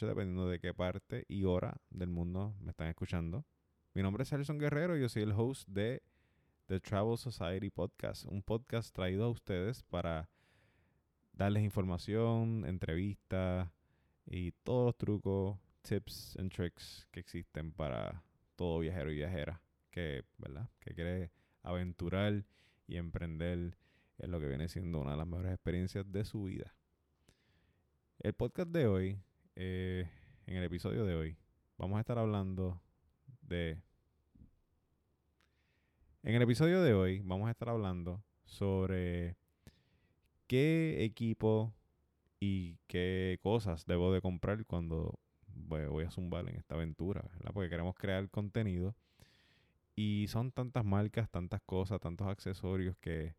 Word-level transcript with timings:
dependiendo 0.00 0.48
de 0.48 0.58
qué 0.58 0.74
parte 0.74 1.24
y 1.28 1.44
hora 1.44 1.80
del 1.90 2.10
mundo 2.10 2.56
me 2.60 2.70
están 2.70 2.88
escuchando. 2.88 3.46
Mi 3.94 4.02
nombre 4.02 4.24
es 4.24 4.32
Harrison 4.32 4.58
Guerrero 4.58 4.96
y 4.96 5.00
yo 5.00 5.08
soy 5.08 5.22
el 5.22 5.32
host 5.32 5.68
de 5.68 6.02
The 6.66 6.80
Travel 6.80 7.16
Society 7.16 7.70
Podcast, 7.70 8.24
un 8.24 8.42
podcast 8.42 8.92
traído 8.92 9.24
a 9.24 9.30
ustedes 9.30 9.84
para 9.84 10.28
darles 11.32 11.62
información, 11.62 12.64
entrevistas 12.66 13.70
y 14.26 14.50
todos 14.64 14.86
los 14.86 14.98
trucos, 14.98 15.58
tips 15.82 16.36
and 16.40 16.52
tricks 16.52 17.06
que 17.12 17.20
existen 17.20 17.70
para 17.70 18.24
todo 18.56 18.80
viajero 18.80 19.12
y 19.12 19.16
viajera 19.16 19.62
que, 19.90 20.24
¿verdad? 20.38 20.68
que 20.80 20.94
quiere 20.94 21.30
aventurar 21.62 22.44
y 22.88 22.96
emprender 22.96 23.78
en 24.18 24.30
lo 24.32 24.40
que 24.40 24.48
viene 24.48 24.68
siendo 24.68 25.00
una 25.00 25.12
de 25.12 25.18
las 25.18 25.26
mejores 25.26 25.52
experiencias 25.52 26.10
de 26.10 26.24
su 26.24 26.44
vida. 26.44 26.74
El 28.18 28.32
podcast 28.32 28.70
de 28.70 28.86
hoy, 28.88 29.20
eh, 29.56 30.08
en 30.46 30.56
el 30.56 30.64
episodio 30.64 31.04
de 31.04 31.14
hoy, 31.14 31.36
vamos 31.78 31.98
a 31.98 32.00
estar 32.00 32.18
hablando 32.18 32.80
de... 33.42 33.80
En 36.22 36.34
el 36.34 36.42
episodio 36.42 36.82
de 36.82 36.94
hoy 36.94 37.20
vamos 37.20 37.48
a 37.48 37.50
estar 37.50 37.68
hablando 37.68 38.22
sobre 38.46 39.36
qué 40.46 41.04
equipo 41.04 41.74
y 42.40 42.78
qué 42.86 43.38
cosas 43.42 43.86
debo 43.86 44.12
de 44.12 44.22
comprar 44.22 44.64
cuando 44.64 45.18
voy 45.46 46.04
a 46.04 46.10
zumbar 46.10 46.48
en 46.48 46.56
esta 46.56 46.74
aventura, 46.74 47.22
¿verdad? 47.34 47.52
Porque 47.52 47.70
queremos 47.70 47.94
crear 47.94 48.28
contenido 48.30 48.94
y 49.94 50.26
son 50.28 50.50
tantas 50.50 50.84
marcas, 50.84 51.30
tantas 51.30 51.60
cosas, 51.62 52.00
tantos 52.00 52.26
accesorios 52.26 52.96
que 52.98 53.34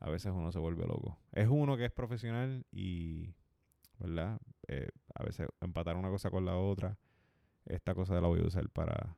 a 0.00 0.10
veces 0.10 0.32
uno 0.34 0.50
se 0.52 0.58
vuelve 0.58 0.86
loco. 0.86 1.18
Es 1.32 1.48
uno 1.48 1.76
que 1.76 1.86
es 1.86 1.92
profesional 1.92 2.66
y, 2.72 3.34
¿verdad? 3.98 4.40
Eh, 4.68 4.88
a 5.14 5.24
veces 5.24 5.48
empatar 5.60 5.96
una 5.96 6.08
cosa 6.08 6.30
con 6.30 6.44
la 6.44 6.56
otra. 6.56 6.98
Esta 7.64 7.94
cosa 7.94 8.20
la 8.20 8.28
voy 8.28 8.40
a 8.40 8.46
usar 8.46 8.68
para 8.70 9.16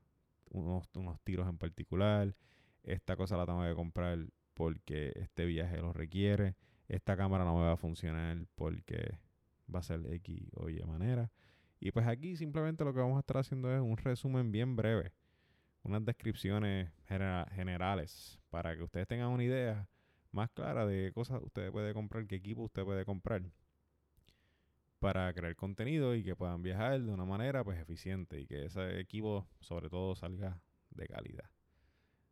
unos, 0.50 0.88
unos 0.94 1.20
tiros 1.20 1.48
en 1.48 1.58
particular. 1.58 2.34
Esta 2.82 3.16
cosa 3.16 3.36
la 3.36 3.46
tengo 3.46 3.62
que 3.62 3.74
comprar 3.74 4.18
porque 4.54 5.12
este 5.16 5.44
viaje 5.44 5.78
lo 5.78 5.92
requiere. 5.92 6.56
Esta 6.88 7.16
cámara 7.16 7.44
no 7.44 7.56
me 7.56 7.62
va 7.62 7.72
a 7.72 7.76
funcionar 7.76 8.38
porque 8.54 9.18
va 9.72 9.80
a 9.80 9.82
ser 9.82 10.00
X 10.12 10.48
o 10.54 10.68
Y 10.68 10.82
manera. 10.84 11.30
Y 11.80 11.90
pues 11.90 12.06
aquí 12.06 12.36
simplemente 12.36 12.84
lo 12.84 12.94
que 12.94 13.00
vamos 13.00 13.16
a 13.16 13.20
estar 13.20 13.38
haciendo 13.38 13.74
es 13.74 13.80
un 13.80 13.96
resumen 13.96 14.52
bien 14.52 14.76
breve. 14.76 15.12
Unas 15.82 16.04
descripciones 16.04 16.90
generales 17.06 18.40
para 18.50 18.76
que 18.76 18.82
ustedes 18.82 19.06
tengan 19.06 19.28
una 19.28 19.44
idea 19.44 19.88
más 20.32 20.50
clara 20.50 20.86
de 20.86 21.06
qué 21.06 21.12
cosas 21.12 21.40
usted 21.42 21.70
puede 21.70 21.94
comprar, 21.94 22.26
qué 22.26 22.36
equipo 22.36 22.62
usted 22.62 22.84
puede 22.84 23.04
comprar 23.04 23.42
para 24.98 25.32
crear 25.34 25.54
contenido 25.56 26.14
y 26.14 26.24
que 26.24 26.34
puedan 26.34 26.62
viajar 26.62 27.02
de 27.02 27.12
una 27.12 27.24
manera 27.24 27.62
pues 27.64 27.78
eficiente 27.78 28.40
y 28.40 28.46
que 28.46 28.66
ese 28.66 29.00
equipo 29.00 29.46
sobre 29.60 29.88
todo 29.90 30.14
salga 30.14 30.62
de 30.90 31.06
calidad. 31.06 31.50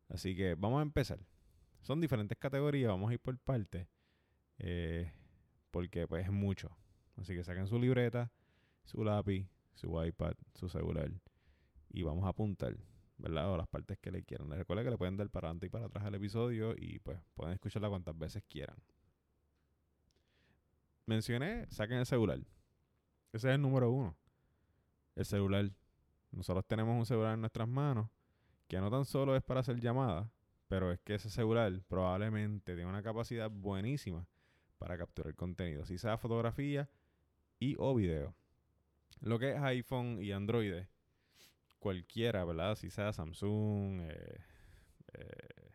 Así 0.08 0.34
que 0.34 0.54
vamos 0.54 0.80
a 0.80 0.82
empezar. 0.82 1.20
Son 1.82 2.00
diferentes 2.00 2.38
categorías, 2.38 2.90
vamos 2.90 3.10
a 3.10 3.14
ir 3.14 3.20
por 3.20 3.38
partes 3.38 3.88
eh, 4.58 5.12
porque 5.70 6.08
pues 6.08 6.24
es 6.24 6.32
mucho. 6.32 6.76
Así 7.16 7.34
que 7.34 7.44
saquen 7.44 7.66
su 7.66 7.78
libreta, 7.78 8.32
su 8.84 9.04
lápiz, 9.04 9.48
su 9.74 10.02
iPad, 10.02 10.34
su 10.54 10.68
celular 10.68 11.10
y 11.90 12.02
vamos 12.02 12.24
a 12.24 12.28
apuntar 12.28 12.76
¿verdad? 13.16 13.52
O 13.52 13.56
las 13.56 13.68
partes 13.68 13.98
que 13.98 14.10
le 14.10 14.22
quieran. 14.22 14.48
Les 14.48 14.58
recuerda 14.58 14.82
que 14.82 14.90
le 14.90 14.98
pueden 14.98 15.16
dar 15.16 15.28
para 15.30 15.48
adelante 15.48 15.66
y 15.66 15.70
para 15.70 15.86
atrás 15.86 16.04
al 16.04 16.14
episodio 16.14 16.74
y 16.76 16.98
pues 16.98 17.18
pueden 17.34 17.54
escucharla 17.54 17.88
cuantas 17.88 18.16
veces 18.18 18.42
quieran. 18.48 18.76
Mencioné, 21.06 21.66
saquen 21.70 21.98
el 21.98 22.06
celular. 22.06 22.38
Ese 23.32 23.48
es 23.48 23.54
el 23.54 23.60
número 23.60 23.90
uno. 23.90 24.16
El 25.14 25.24
celular. 25.24 25.70
Nosotros 26.30 26.64
tenemos 26.66 26.98
un 26.98 27.06
celular 27.06 27.34
en 27.34 27.40
nuestras 27.40 27.68
manos 27.68 28.08
que 28.68 28.80
no 28.80 28.90
tan 28.90 29.04
solo 29.04 29.36
es 29.36 29.42
para 29.42 29.60
hacer 29.60 29.78
llamadas, 29.80 30.28
pero 30.68 30.90
es 30.90 31.00
que 31.00 31.14
ese 31.14 31.30
celular 31.30 31.72
probablemente 31.86 32.74
tiene 32.74 32.88
una 32.88 33.02
capacidad 33.02 33.50
buenísima 33.50 34.26
para 34.78 34.98
capturar 34.98 35.34
contenido, 35.34 35.84
si 35.84 35.98
sea 35.98 36.18
fotografía 36.18 36.88
y 37.58 37.76
o 37.78 37.94
video. 37.94 38.34
Lo 39.20 39.38
que 39.38 39.52
es 39.52 39.62
iPhone 39.62 40.18
y 40.20 40.32
Android 40.32 40.84
cualquiera, 41.78 42.44
¿verdad? 42.44 42.74
Si 42.76 42.90
sea 42.90 43.12
Samsung, 43.12 44.00
eh, 44.00 44.40
eh, 45.12 45.70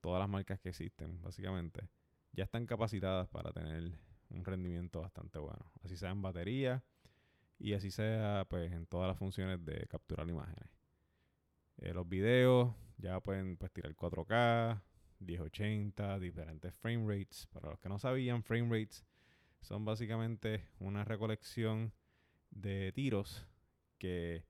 todas 0.00 0.20
las 0.20 0.28
marcas 0.28 0.60
que 0.60 0.68
existen, 0.70 1.20
básicamente, 1.22 1.88
ya 2.32 2.44
están 2.44 2.66
capacitadas 2.66 3.28
para 3.28 3.52
tener 3.52 3.98
un 4.30 4.44
rendimiento 4.44 5.00
bastante 5.00 5.38
bueno. 5.38 5.70
Así 5.82 5.96
sea 5.96 6.10
en 6.10 6.22
batería 6.22 6.82
y 7.58 7.72
así 7.74 7.90
sea 7.90 8.46
pues 8.48 8.72
en 8.72 8.86
todas 8.86 9.08
las 9.08 9.18
funciones 9.18 9.64
de 9.64 9.86
capturar 9.88 10.28
imágenes. 10.28 10.70
Eh, 11.78 11.92
los 11.92 12.08
videos 12.08 12.74
ya 12.98 13.20
pueden 13.20 13.56
pues 13.56 13.72
tirar 13.72 13.94
4K, 13.94 14.82
1080, 15.20 16.18
diferentes 16.18 16.74
frame 16.74 17.06
rates. 17.06 17.46
Para 17.52 17.70
los 17.70 17.78
que 17.78 17.88
no 17.88 17.98
sabían, 17.98 18.42
frame 18.42 18.68
rates 18.80 19.04
son 19.60 19.84
básicamente 19.84 20.68
una 20.78 21.04
recolección 21.04 21.92
de 22.50 22.92
tiros 22.92 23.46
que 23.98 24.44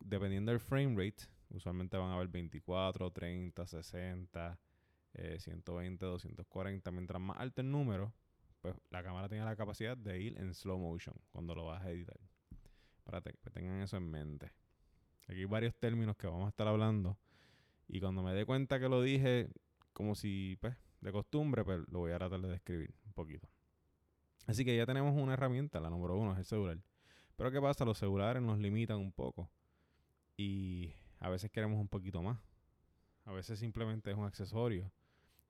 dependiendo 0.00 0.52
del 0.52 0.60
frame 0.60 0.94
rate, 0.96 1.24
usualmente 1.50 1.96
van 1.96 2.10
a 2.10 2.14
haber 2.14 2.28
24, 2.28 3.10
30, 3.10 3.66
60, 3.66 4.58
120, 5.38 6.06
240. 6.06 6.90
Mientras 6.90 7.20
más 7.20 7.38
alto 7.38 7.60
el 7.60 7.70
número, 7.70 8.12
pues 8.66 8.76
la 8.90 9.00
cámara 9.04 9.28
tiene 9.28 9.44
la 9.44 9.54
capacidad 9.54 9.96
de 9.96 10.20
ir 10.20 10.36
en 10.40 10.52
slow 10.52 10.76
motion 10.76 11.14
cuando 11.30 11.54
lo 11.54 11.66
vas 11.66 11.84
a 11.84 11.90
editar. 11.90 12.18
Para 13.04 13.20
que 13.20 13.32
tengan 13.52 13.80
eso 13.80 13.96
en 13.96 14.10
mente. 14.10 14.52
Aquí 15.28 15.38
hay 15.38 15.44
varios 15.44 15.76
términos 15.76 16.16
que 16.16 16.26
vamos 16.26 16.46
a 16.46 16.48
estar 16.48 16.66
hablando. 16.66 17.16
Y 17.86 18.00
cuando 18.00 18.24
me 18.24 18.34
dé 18.34 18.44
cuenta 18.44 18.80
que 18.80 18.88
lo 18.88 19.02
dije 19.02 19.52
como 19.92 20.16
si, 20.16 20.58
pues, 20.60 20.74
de 21.00 21.12
costumbre, 21.12 21.64
pues 21.64 21.86
lo 21.88 22.00
voy 22.00 22.10
a 22.10 22.18
tratar 22.18 22.40
de 22.40 22.48
describir 22.48 22.92
un 23.04 23.12
poquito. 23.12 23.48
Así 24.48 24.64
que 24.64 24.76
ya 24.76 24.84
tenemos 24.84 25.14
una 25.14 25.34
herramienta, 25.34 25.78
la 25.78 25.88
número 25.88 26.16
uno 26.16 26.32
es 26.32 26.38
el 26.38 26.44
celular. 26.44 26.78
Pero 27.36 27.52
¿qué 27.52 27.60
pasa? 27.60 27.84
Los 27.84 27.98
celulares 27.98 28.42
nos 28.42 28.58
limitan 28.58 28.96
un 28.96 29.12
poco 29.12 29.48
y 30.36 30.92
a 31.20 31.28
veces 31.28 31.52
queremos 31.52 31.78
un 31.78 31.86
poquito 31.86 32.20
más. 32.20 32.40
A 33.26 33.32
veces 33.32 33.60
simplemente 33.60 34.10
es 34.10 34.16
un 34.16 34.24
accesorio 34.24 34.90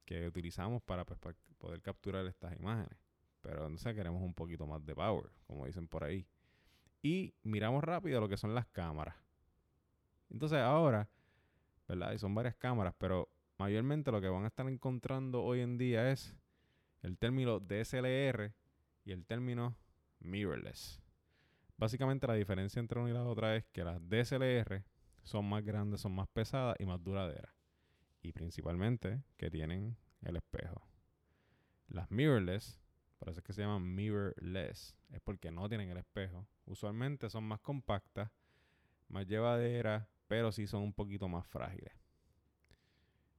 que 0.04 0.26
utilizamos 0.26 0.82
para, 0.82 1.06
pues, 1.06 1.18
poder 1.56 1.80
capturar 1.80 2.26
estas 2.26 2.54
imágenes. 2.58 3.05
Pero 3.46 3.66
entonces 3.66 3.94
queremos 3.94 4.20
un 4.22 4.34
poquito 4.34 4.66
más 4.66 4.84
de 4.84 4.92
power, 4.92 5.30
como 5.46 5.66
dicen 5.66 5.86
por 5.86 6.02
ahí. 6.02 6.26
Y 7.00 7.32
miramos 7.44 7.84
rápido 7.84 8.20
lo 8.20 8.28
que 8.28 8.36
son 8.36 8.56
las 8.56 8.66
cámaras. 8.66 9.14
Entonces 10.30 10.58
ahora, 10.58 11.08
¿verdad? 11.86 12.10
Y 12.10 12.18
son 12.18 12.34
varias 12.34 12.56
cámaras, 12.56 12.92
pero 12.98 13.28
mayormente 13.56 14.10
lo 14.10 14.20
que 14.20 14.28
van 14.28 14.42
a 14.42 14.48
estar 14.48 14.68
encontrando 14.68 15.44
hoy 15.44 15.60
en 15.60 15.78
día 15.78 16.10
es 16.10 16.34
el 17.02 17.16
término 17.18 17.60
DSLR 17.60 18.52
y 19.04 19.12
el 19.12 19.24
término 19.24 19.76
mirrorless. 20.18 21.00
Básicamente 21.76 22.26
la 22.26 22.34
diferencia 22.34 22.80
entre 22.80 22.98
una 22.98 23.10
y 23.10 23.12
la 23.12 23.22
otra 23.22 23.54
es 23.54 23.64
que 23.66 23.84
las 23.84 24.00
DSLR 24.08 24.82
son 25.22 25.48
más 25.48 25.64
grandes, 25.64 26.00
son 26.00 26.16
más 26.16 26.26
pesadas 26.26 26.74
y 26.80 26.84
más 26.84 27.00
duraderas. 27.00 27.54
Y 28.22 28.32
principalmente 28.32 29.22
que 29.36 29.50
tienen 29.50 29.96
el 30.22 30.34
espejo. 30.34 30.82
Las 31.86 32.10
mirrorless, 32.10 32.80
por 33.18 33.28
eso 33.28 33.40
es 33.40 33.44
que 33.44 33.52
se 33.52 33.62
llaman 33.62 33.94
mirrorless, 33.94 34.96
es 35.12 35.20
porque 35.20 35.50
no 35.50 35.68
tienen 35.68 35.88
el 35.90 35.96
espejo. 35.96 36.46
Usualmente 36.66 37.30
son 37.30 37.44
más 37.44 37.60
compactas, 37.60 38.30
más 39.08 39.26
llevaderas, 39.26 40.06
pero 40.26 40.52
sí 40.52 40.66
son 40.66 40.82
un 40.82 40.92
poquito 40.92 41.28
más 41.28 41.46
frágiles. 41.46 41.92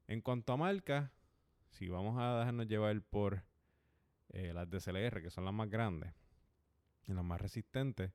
En 0.08 0.22
cuanto 0.22 0.54
a 0.54 0.58
marca, 0.58 1.12
si 1.70 1.90
vamos 1.90 2.18
a 2.18 2.40
dejarnos 2.40 2.68
llevar 2.68 3.02
por 3.02 3.44
eh, 4.30 4.54
las 4.54 4.70
DSLR, 4.70 5.22
que 5.22 5.30
son 5.30 5.46
las 5.46 5.54
más 5.54 5.70
grandes 5.70 6.14
y 7.08 7.14
las 7.14 7.24
más 7.24 7.40
resistentes, 7.40 8.12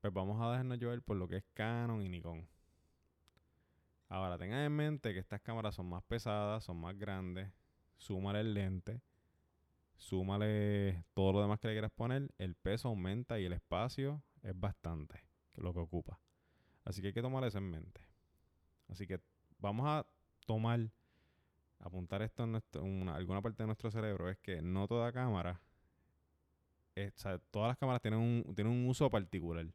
pues 0.00 0.12
vamos 0.12 0.40
a 0.40 0.50
dejarnos 0.50 0.78
llevar 0.78 1.02
por 1.02 1.16
lo 1.16 1.28
que 1.28 1.36
es 1.36 1.44
Canon 1.54 2.02
y 2.02 2.08
Nikon. 2.08 2.48
Ahora 4.08 4.38
tengan 4.38 4.60
en 4.60 4.72
mente 4.72 5.12
que 5.12 5.18
estas 5.18 5.40
cámaras 5.40 5.74
son 5.74 5.86
más 5.88 6.02
pesadas, 6.04 6.64
son 6.64 6.78
más 6.78 6.96
grandes. 6.96 7.50
Súmale 7.98 8.40
el 8.40 8.54
lente, 8.54 9.00
súmale 9.96 11.04
todo 11.14 11.32
lo 11.32 11.42
demás 11.42 11.58
que 11.60 11.68
le 11.68 11.74
quieras 11.74 11.92
poner. 11.92 12.30
El 12.38 12.54
peso 12.54 12.88
aumenta 12.88 13.38
y 13.40 13.44
el 13.44 13.52
espacio 13.52 14.22
es 14.42 14.58
bastante 14.58 15.24
lo 15.54 15.72
que 15.72 15.80
ocupa. 15.80 16.20
Así 16.84 17.00
que 17.00 17.08
hay 17.08 17.12
que 17.12 17.22
tomar 17.22 17.44
eso 17.44 17.58
en 17.58 17.70
mente. 17.70 18.00
Así 18.88 19.06
que 19.06 19.20
vamos 19.58 19.86
a 19.88 20.06
tomar, 20.46 20.88
apuntar 21.80 22.22
esto 22.22 22.44
en, 22.44 23.08
alguna 23.08 23.42
parte 23.42 23.62
de 23.62 23.66
nuestro 23.66 23.90
cerebro. 23.90 24.30
Es 24.30 24.38
que 24.38 24.62
no 24.62 24.86
toda 24.86 25.12
cámara, 25.12 25.60
todas 27.50 27.68
las 27.68 27.78
cámaras 27.78 28.00
tienen 28.00 28.20
un, 28.20 28.54
tienen 28.54 28.72
un 28.72 28.88
uso 28.88 29.10
particular. 29.10 29.66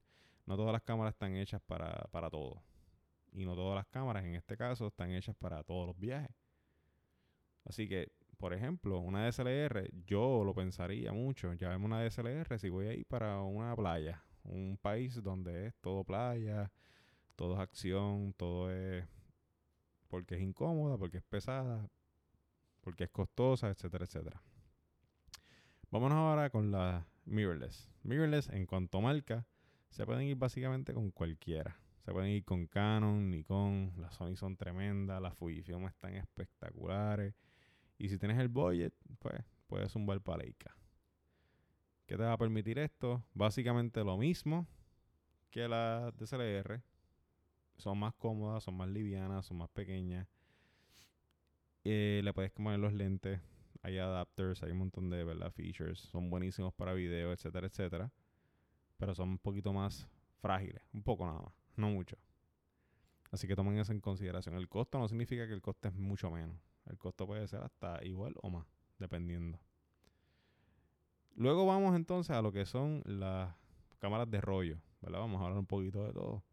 No 0.45 0.55
todas 0.55 0.73
las 0.73 0.81
cámaras 0.81 1.13
están 1.13 1.35
hechas 1.35 1.61
para, 1.61 2.07
para 2.11 2.29
todo. 2.29 2.61
Y 3.33 3.45
no 3.45 3.55
todas 3.55 3.75
las 3.75 3.87
cámaras, 3.87 4.25
en 4.25 4.35
este 4.35 4.57
caso, 4.57 4.87
están 4.87 5.11
hechas 5.11 5.35
para 5.35 5.63
todos 5.63 5.87
los 5.87 5.97
viajes. 5.97 6.31
Así 7.65 7.87
que, 7.87 8.11
por 8.41 8.53
ejemplo, 8.53 8.99
una 8.99 9.27
DSLR, 9.27 9.91
yo 10.05 10.43
lo 10.43 10.55
pensaría 10.55 11.13
mucho. 11.13 11.53
Ya 11.53 11.69
vemos 11.69 11.85
una 11.85 12.03
DSLR 12.03 12.57
si 12.59 12.69
voy 12.69 12.87
a 12.87 12.93
ir 12.93 13.05
para 13.05 13.39
una 13.41 13.75
playa, 13.75 14.23
un 14.43 14.79
país 14.81 15.21
donde 15.21 15.67
es 15.67 15.75
todo 15.79 16.03
playa, 16.03 16.71
todo 17.35 17.53
es 17.53 17.59
acción, 17.59 18.33
todo 18.33 18.71
es 18.71 19.05
porque 20.07 20.35
es 20.35 20.41
incómoda, 20.41 20.97
porque 20.97 21.17
es 21.17 21.23
pesada, 21.23 21.87
porque 22.81 23.03
es 23.05 23.11
costosa, 23.11 23.69
etcétera, 23.69 24.05
etcétera. 24.05 24.41
Vámonos 25.91 26.17
ahora 26.17 26.49
con 26.49 26.71
la 26.71 27.05
mirrorless. 27.25 27.91
Mirrorless 28.03 28.49
en 28.49 28.65
cuanto 28.65 28.97
a 28.97 29.01
marca, 29.01 29.45
se 29.89 30.03
pueden 30.03 30.23
ir 30.23 30.35
básicamente 30.35 30.93
con 30.95 31.11
cualquiera. 31.11 31.77
Se 32.03 32.11
pueden 32.11 32.31
ir 32.31 32.43
con 32.43 32.65
Canon, 32.65 33.29
Nikon, 33.29 33.93
las 33.97 34.15
Sony 34.15 34.35
son 34.35 34.57
tremendas, 34.57 35.21
las 35.21 35.35
Fujifilm 35.35 35.85
están 35.85 36.15
espectaculares. 36.15 37.35
Y 38.01 38.09
si 38.09 38.17
tienes 38.17 38.39
el 38.39 38.47
budget, 38.47 38.95
pues 39.19 39.43
puedes 39.67 39.91
zumbar 39.91 40.19
para 40.21 40.43
Leica. 40.43 40.75
¿Qué 42.07 42.17
te 42.17 42.23
va 42.23 42.33
a 42.33 42.37
permitir 42.37 42.79
esto? 42.79 43.23
Básicamente 43.35 44.03
lo 44.03 44.17
mismo 44.17 44.65
que 45.51 45.67
las 45.67 46.11
DSLR. 46.17 46.81
Son 47.77 47.99
más 47.99 48.15
cómodas, 48.15 48.63
son 48.63 48.75
más 48.75 48.89
livianas, 48.89 49.45
son 49.45 49.57
más 49.57 49.69
pequeñas. 49.69 50.27
Eh, 51.83 52.21
le 52.23 52.33
puedes 52.33 52.49
poner 52.49 52.79
los 52.79 52.91
lentes. 52.91 53.39
Hay 53.83 53.99
adapters, 53.99 54.63
hay 54.63 54.71
un 54.71 54.79
montón 54.79 55.11
de 55.11 55.23
¿verdad? 55.23 55.51
features. 55.51 55.99
Son 55.99 56.27
buenísimos 56.31 56.73
para 56.73 56.93
video, 56.93 57.31
etcétera, 57.31 57.67
etcétera. 57.67 58.11
Pero 58.97 59.13
son 59.13 59.29
un 59.29 59.37
poquito 59.37 59.71
más 59.73 60.09
frágiles. 60.41 60.81
Un 60.91 61.03
poco 61.03 61.27
nada 61.27 61.39
más. 61.39 61.53
No 61.75 61.91
mucho. 61.91 62.17
Así 63.29 63.47
que 63.47 63.55
tomen 63.55 63.77
eso 63.77 63.91
en 63.91 64.01
consideración. 64.01 64.55
El 64.55 64.67
costo 64.69 64.97
no 64.97 65.07
significa 65.07 65.45
que 65.45 65.53
el 65.53 65.61
coste 65.61 65.89
es 65.89 65.93
mucho 65.93 66.31
menos. 66.31 66.70
El 66.85 66.97
costo 66.97 67.27
puede 67.27 67.47
ser 67.47 67.61
hasta 67.61 68.03
igual 68.03 68.35
o 68.41 68.49
más, 68.49 68.65
dependiendo. 68.97 69.59
Luego 71.35 71.65
vamos 71.65 71.95
entonces 71.95 72.35
a 72.35 72.41
lo 72.41 72.51
que 72.51 72.65
son 72.65 73.01
las 73.05 73.55
cámaras 73.99 74.29
de 74.29 74.41
rollo. 74.41 74.81
¿verdad? 75.01 75.19
Vamos 75.19 75.41
a 75.41 75.45
hablar 75.45 75.59
un 75.59 75.65
poquito 75.65 76.05
de 76.05 76.13
todo. 76.13 76.43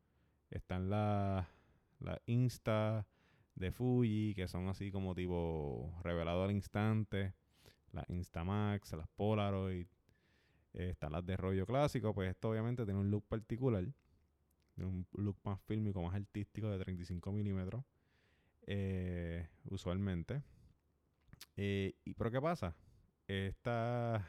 Están 0.51 0.91
las 0.91 1.47
la 2.01 2.21
Insta 2.27 3.07
de 3.55 3.73
Fuji, 3.73 4.35
que 4.35 4.47
son 4.49 4.69
así 4.69 4.91
como 4.91 5.15
tipo 5.15 5.93
revelado 6.03 6.45
al 6.45 6.53
instante. 6.53 7.35
Las 7.93 8.09
Instamax, 8.09 8.93
las 8.93 9.09
Polaroid. 9.09 9.87
Eh, 10.75 10.91
están 10.91 11.13
las 11.13 11.25
de 11.27 11.37
rollo 11.37 11.67
clásico. 11.67 12.15
Pues 12.15 12.31
esto 12.31 12.51
obviamente 12.51 12.85
tiene 12.85 13.01
un 13.01 13.11
look 13.11 13.25
particular. 13.27 13.85
Un 14.77 15.07
look 15.13 15.37
más 15.45 15.61
fílmico, 15.63 16.01
más 16.01 16.15
artístico 16.15 16.71
de 16.71 16.79
35 16.79 17.33
milímetros. 17.33 17.85
Eh, 18.63 19.49
usualmente. 19.79 20.43
Eh, 21.57 21.95
y, 22.05 22.15
pero 22.15 22.31
¿qué 22.31 22.41
pasa? 22.41 22.77
Estas 23.27 24.23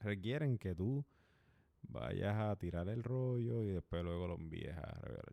requieren 0.00 0.58
que 0.58 0.74
tú 0.74 1.04
vayas 1.82 2.36
a 2.36 2.56
tirar 2.56 2.88
el 2.88 3.02
rollo 3.02 3.64
y 3.64 3.68
después 3.68 4.04
luego 4.04 4.28
lo 4.28 4.34
envíes 4.34 4.76
a 4.76 4.92
revelar. 5.00 5.32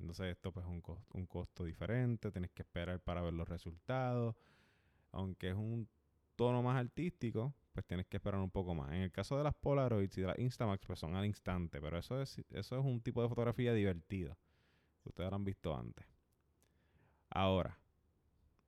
Entonces 0.00 0.26
esto 0.26 0.52
pues 0.52 0.66
es 0.66 0.70
un 0.70 0.82
costo, 0.82 1.06
un 1.14 1.26
costo 1.26 1.64
diferente, 1.64 2.30
tienes 2.30 2.50
que 2.50 2.62
esperar 2.62 3.00
para 3.00 3.22
ver 3.22 3.32
los 3.32 3.48
resultados. 3.48 4.36
Aunque 5.12 5.50
es 5.50 5.54
un 5.54 5.88
tono 6.36 6.62
más 6.62 6.76
artístico, 6.78 7.54
pues 7.72 7.86
tienes 7.86 8.06
que 8.06 8.18
esperar 8.18 8.40
un 8.40 8.50
poco 8.50 8.74
más. 8.74 8.92
En 8.92 9.02
el 9.02 9.12
caso 9.12 9.38
de 9.38 9.44
las 9.44 9.54
Polaroids 9.54 10.18
y 10.18 10.20
de 10.20 10.26
las 10.26 10.38
Instamax, 10.38 10.84
pues 10.86 10.98
son 10.98 11.14
al 11.14 11.24
instante, 11.24 11.80
pero 11.80 11.98
eso 11.98 12.20
es, 12.20 12.38
eso 12.50 12.78
es 12.78 12.84
un 12.84 13.00
tipo 13.00 13.22
de 13.22 13.28
fotografía 13.28 13.72
divertida. 13.72 14.36
Ustedes 15.04 15.30
lo 15.30 15.36
han 15.36 15.44
visto 15.44 15.76
antes. 15.76 16.06
Ahora, 17.30 17.78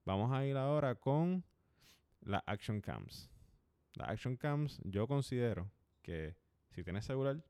vamos 0.06 0.32
a 0.32 0.46
ir 0.46 0.56
ahora 0.56 0.94
con 0.94 1.44
las 2.20 2.42
Action 2.46 2.80
Cams. 2.80 3.28
Las 3.94 4.08
Action 4.08 4.36
Cams, 4.36 4.80
yo 4.84 5.06
considero 5.06 5.70
que 6.00 6.36
si 6.70 6.82
tienes 6.84 7.04
celular, 7.04 7.44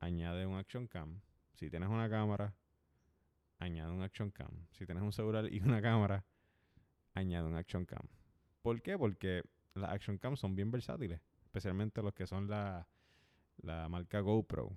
añade 0.00 0.44
un 0.44 0.58
Action 0.58 0.86
Cam. 0.88 1.20
Si 1.54 1.70
tienes 1.70 1.88
una 1.88 2.10
cámara, 2.10 2.54
añade 3.58 3.92
un 3.92 4.02
Action 4.02 4.30
Cam. 4.30 4.66
Si 4.72 4.84
tienes 4.84 5.02
un 5.02 5.12
celular 5.12 5.50
y 5.50 5.60
una 5.60 5.80
cámara, 5.80 6.24
añade 7.14 7.46
un 7.46 7.56
Action 7.56 7.86
Cam. 7.86 8.08
¿Por 8.60 8.82
qué? 8.82 8.98
Porque 8.98 9.42
las 9.74 9.90
Action 9.90 10.18
Cams 10.18 10.40
son 10.40 10.56
bien 10.56 10.70
versátiles, 10.70 11.20
especialmente 11.44 12.02
los 12.02 12.12
que 12.12 12.26
son 12.26 12.48
la, 12.48 12.88
la 13.58 13.88
marca 13.88 14.20
GoPro. 14.20 14.76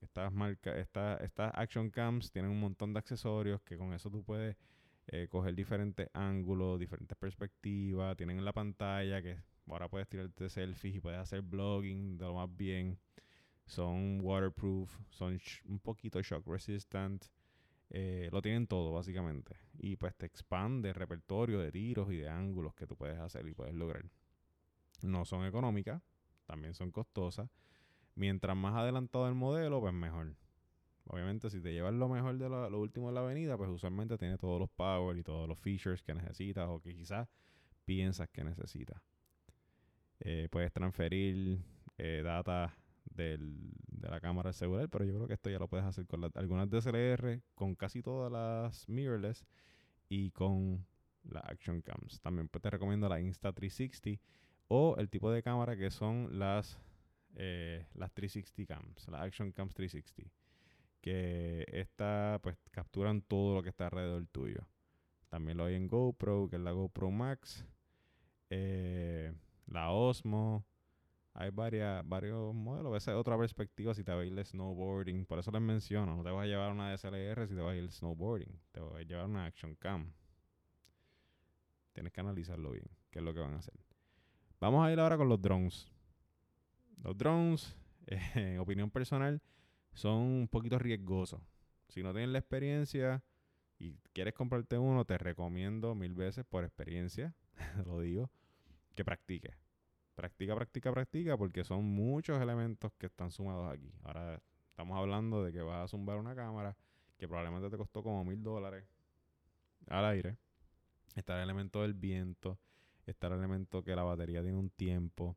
Estas, 0.00 0.32
marca, 0.32 0.76
estas 0.76 1.52
Action 1.54 1.90
Cams 1.90 2.32
tienen 2.32 2.50
un 2.50 2.60
montón 2.60 2.92
de 2.92 2.98
accesorios 2.98 3.60
que 3.62 3.76
con 3.76 3.92
eso 3.92 4.10
tú 4.10 4.24
puedes 4.24 4.56
eh, 5.10 5.26
coger 5.28 5.54
diferentes 5.54 6.10
ángulos, 6.12 6.78
diferentes 6.78 7.16
perspectivas. 7.16 8.16
Tienen 8.16 8.38
en 8.38 8.44
la 8.44 8.52
pantalla 8.52 9.22
que 9.22 9.38
ahora 9.66 9.88
puedes 9.88 10.08
tirarte 10.08 10.50
selfies 10.50 10.96
y 10.96 11.00
puedes 11.00 11.18
hacer 11.18 11.40
blogging 11.42 12.18
de 12.18 12.26
lo 12.26 12.34
más 12.34 12.54
bien. 12.54 12.98
Son 13.64 14.20
waterproof, 14.22 14.98
son 15.10 15.38
un 15.66 15.78
poquito 15.80 16.20
shock 16.22 16.46
resistant. 16.46 17.24
Eh, 17.90 18.28
lo 18.32 18.42
tienen 18.42 18.66
todo, 18.66 18.92
básicamente. 18.92 19.56
Y 19.78 19.96
pues 19.96 20.14
te 20.14 20.26
expande 20.26 20.90
el 20.90 20.94
repertorio 20.94 21.58
de 21.58 21.72
tiros 21.72 22.12
y 22.12 22.16
de 22.16 22.28
ángulos 22.28 22.74
que 22.74 22.86
tú 22.86 22.96
puedes 22.96 23.18
hacer 23.18 23.46
y 23.46 23.54
puedes 23.54 23.74
lograr. 23.74 24.04
No 25.02 25.24
son 25.24 25.46
económicas, 25.46 26.02
también 26.46 26.74
son 26.74 26.90
costosas. 26.90 27.48
Mientras 28.14 28.56
más 28.56 28.74
adelantado 28.74 29.26
el 29.28 29.34
modelo, 29.34 29.80
pues 29.80 29.94
mejor. 29.94 30.34
Obviamente, 31.08 31.48
si 31.48 31.60
te 31.60 31.72
llevas 31.72 31.94
lo 31.94 32.08
mejor 32.08 32.36
de 32.36 32.48
lo, 32.48 32.80
último 32.80 33.08
de 33.08 33.14
la 33.14 33.20
avenida, 33.20 33.56
pues 33.56 33.70
usualmente 33.70 34.18
tiene 34.18 34.36
todos 34.36 34.60
los 34.60 34.70
power 34.70 35.16
y 35.16 35.22
todos 35.22 35.48
los 35.48 35.58
features 35.58 36.02
que 36.02 36.12
necesitas 36.12 36.68
o 36.68 36.80
que 36.80 36.94
quizás 36.94 37.28
piensas 37.86 38.28
que 38.28 38.44
necesitas. 38.44 39.00
Eh, 40.20 40.48
puedes 40.50 40.70
transferir 40.72 41.62
eh, 41.96 42.20
data 42.22 42.76
de 43.04 43.38
la 44.02 44.20
cámara 44.20 44.52
celular, 44.52 44.88
pero 44.90 45.04
yo 45.06 45.14
creo 45.14 45.26
que 45.26 45.34
esto 45.34 45.48
ya 45.48 45.58
lo 45.58 45.68
puedes 45.68 45.86
hacer 45.86 46.06
con 46.06 46.30
algunas 46.34 46.68
DSLR, 46.68 47.42
con 47.54 47.74
casi 47.74 48.02
todas 48.02 48.30
las 48.30 48.86
mirrorless 48.88 49.46
y 50.10 50.30
con 50.32 50.86
las 51.24 51.44
Action 51.44 51.80
Cams. 51.80 52.20
También 52.20 52.48
pues, 52.48 52.60
te 52.60 52.70
recomiendo 52.70 53.08
la 53.08 53.20
Insta360 53.20 54.20
o 54.68 54.96
el 54.98 55.08
tipo 55.08 55.30
de 55.30 55.42
cámara 55.42 55.76
que 55.76 55.90
son 55.90 56.38
las, 56.38 56.78
eh, 57.36 57.86
las 57.94 58.12
360 58.12 58.74
Cams, 58.74 59.08
las 59.08 59.22
Action 59.22 59.52
Cams 59.52 59.74
360. 59.74 60.37
Que 61.00 61.64
esta 61.68 62.40
pues 62.42 62.56
capturan 62.70 63.22
todo 63.22 63.54
lo 63.54 63.62
que 63.62 63.68
está 63.68 63.86
alrededor 63.86 64.26
tuyo. 64.26 64.68
También 65.28 65.58
lo 65.58 65.64
hay 65.64 65.74
en 65.74 65.88
GoPro, 65.88 66.48
que 66.48 66.56
es 66.56 66.62
la 66.62 66.72
GoPro 66.72 67.10
Max. 67.10 67.64
Eh, 68.50 69.32
la 69.66 69.90
Osmo, 69.90 70.64
hay 71.34 71.50
varias, 71.50 72.06
varios 72.08 72.52
modelos. 72.54 72.96
Esa 72.96 73.12
es 73.12 73.16
otra 73.16 73.38
perspectiva 73.38 73.94
si 73.94 74.02
te 74.02 74.10
vas 74.10 74.22
a 74.22 74.24
ir 74.24 74.34
de 74.34 74.44
snowboarding. 74.44 75.24
Por 75.24 75.38
eso 75.38 75.52
les 75.52 75.62
menciono, 75.62 76.16
no 76.16 76.24
te 76.24 76.30
vas 76.30 76.44
a 76.44 76.46
llevar 76.46 76.72
una 76.72 76.92
DSLR 76.92 77.46
si 77.46 77.54
te 77.54 77.60
vas 77.60 77.74
a 77.74 77.76
ir 77.76 77.92
snowboarding. 77.92 78.60
Te 78.72 78.80
vas 78.80 78.96
a 78.96 79.02
llevar 79.02 79.26
una 79.26 79.44
Action 79.44 79.76
Cam. 79.76 80.12
Tienes 81.92 82.12
que 82.12 82.20
analizarlo 82.20 82.72
bien, 82.72 82.90
qué 83.10 83.20
es 83.20 83.24
lo 83.24 83.32
que 83.32 83.40
van 83.40 83.54
a 83.54 83.58
hacer. 83.58 83.74
Vamos 84.60 84.84
a 84.84 84.92
ir 84.92 84.98
ahora 84.98 85.16
con 85.16 85.28
los 85.28 85.40
drones. 85.40 85.92
Los 87.04 87.16
drones, 87.16 87.76
en 88.34 88.58
opinión 88.58 88.90
personal, 88.90 89.40
son 89.94 90.16
un 90.16 90.48
poquito 90.48 90.78
riesgosos. 90.78 91.40
Si 91.88 92.02
no 92.02 92.12
tienes 92.12 92.30
la 92.30 92.38
experiencia 92.38 93.22
y 93.78 93.94
quieres 94.12 94.34
comprarte 94.34 94.78
uno, 94.78 95.04
te 95.04 95.18
recomiendo 95.18 95.94
mil 95.94 96.14
veces 96.14 96.44
por 96.44 96.64
experiencia, 96.64 97.34
lo 97.86 98.00
digo, 98.00 98.30
que 98.94 99.04
practiques 99.04 99.56
practica, 100.18 100.56
practica, 100.56 100.92
practica, 100.92 101.36
porque 101.36 101.62
son 101.62 101.84
muchos 101.84 102.40
elementos 102.42 102.90
que 102.98 103.06
están 103.06 103.30
sumados 103.30 103.72
aquí. 103.72 103.92
Ahora 104.02 104.42
estamos 104.70 104.98
hablando 104.98 105.44
de 105.44 105.52
que 105.52 105.62
vas 105.62 105.84
a 105.84 105.86
zumbar 105.86 106.18
una 106.18 106.34
cámara 106.34 106.76
que 107.16 107.28
probablemente 107.28 107.70
te 107.70 107.76
costó 107.76 108.02
como 108.02 108.24
mil 108.24 108.42
dólares 108.42 108.84
al 109.86 110.04
aire. 110.06 110.36
Está 111.14 111.36
el 111.36 111.44
elemento 111.44 111.82
del 111.82 111.94
viento, 111.94 112.58
está 113.06 113.28
el 113.28 113.34
elemento 113.34 113.84
que 113.84 113.94
la 113.94 114.02
batería 114.02 114.42
tiene 114.42 114.58
un 114.58 114.70
tiempo. 114.70 115.36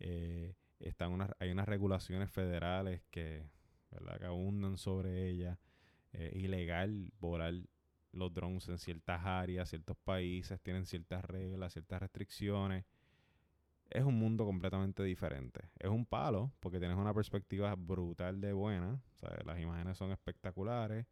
Eh, 0.00 0.54
están 0.80 1.12
unas, 1.12 1.30
hay 1.38 1.52
unas 1.52 1.68
regulaciones 1.68 2.32
federales 2.32 3.02
que, 3.12 3.48
¿verdad? 3.90 4.18
que 4.18 4.26
abundan 4.26 4.78
sobre 4.78 5.28
ellas. 5.28 5.58
Es 6.12 6.34
ilegal 6.34 7.12
volar 7.20 7.54
los 8.12 8.32
drones 8.32 8.68
en 8.68 8.78
ciertas 8.78 9.24
áreas, 9.24 9.68
ciertos 9.68 9.96
países 9.98 10.60
tienen 10.60 10.84
ciertas 10.84 11.24
reglas, 11.24 11.72
ciertas 11.72 12.00
restricciones 12.00 12.84
es 13.90 14.04
un 14.04 14.18
mundo 14.18 14.46
completamente 14.46 15.02
diferente. 15.02 15.68
Es 15.78 15.90
un 15.90 16.06
palo 16.06 16.52
porque 16.60 16.78
tienes 16.78 16.96
una 16.96 17.12
perspectiva 17.12 17.74
brutal 17.76 18.40
de 18.40 18.52
buena, 18.52 19.02
las 19.44 19.58
imágenes 19.58 19.98
son 19.98 20.12
espectaculares, 20.12 21.06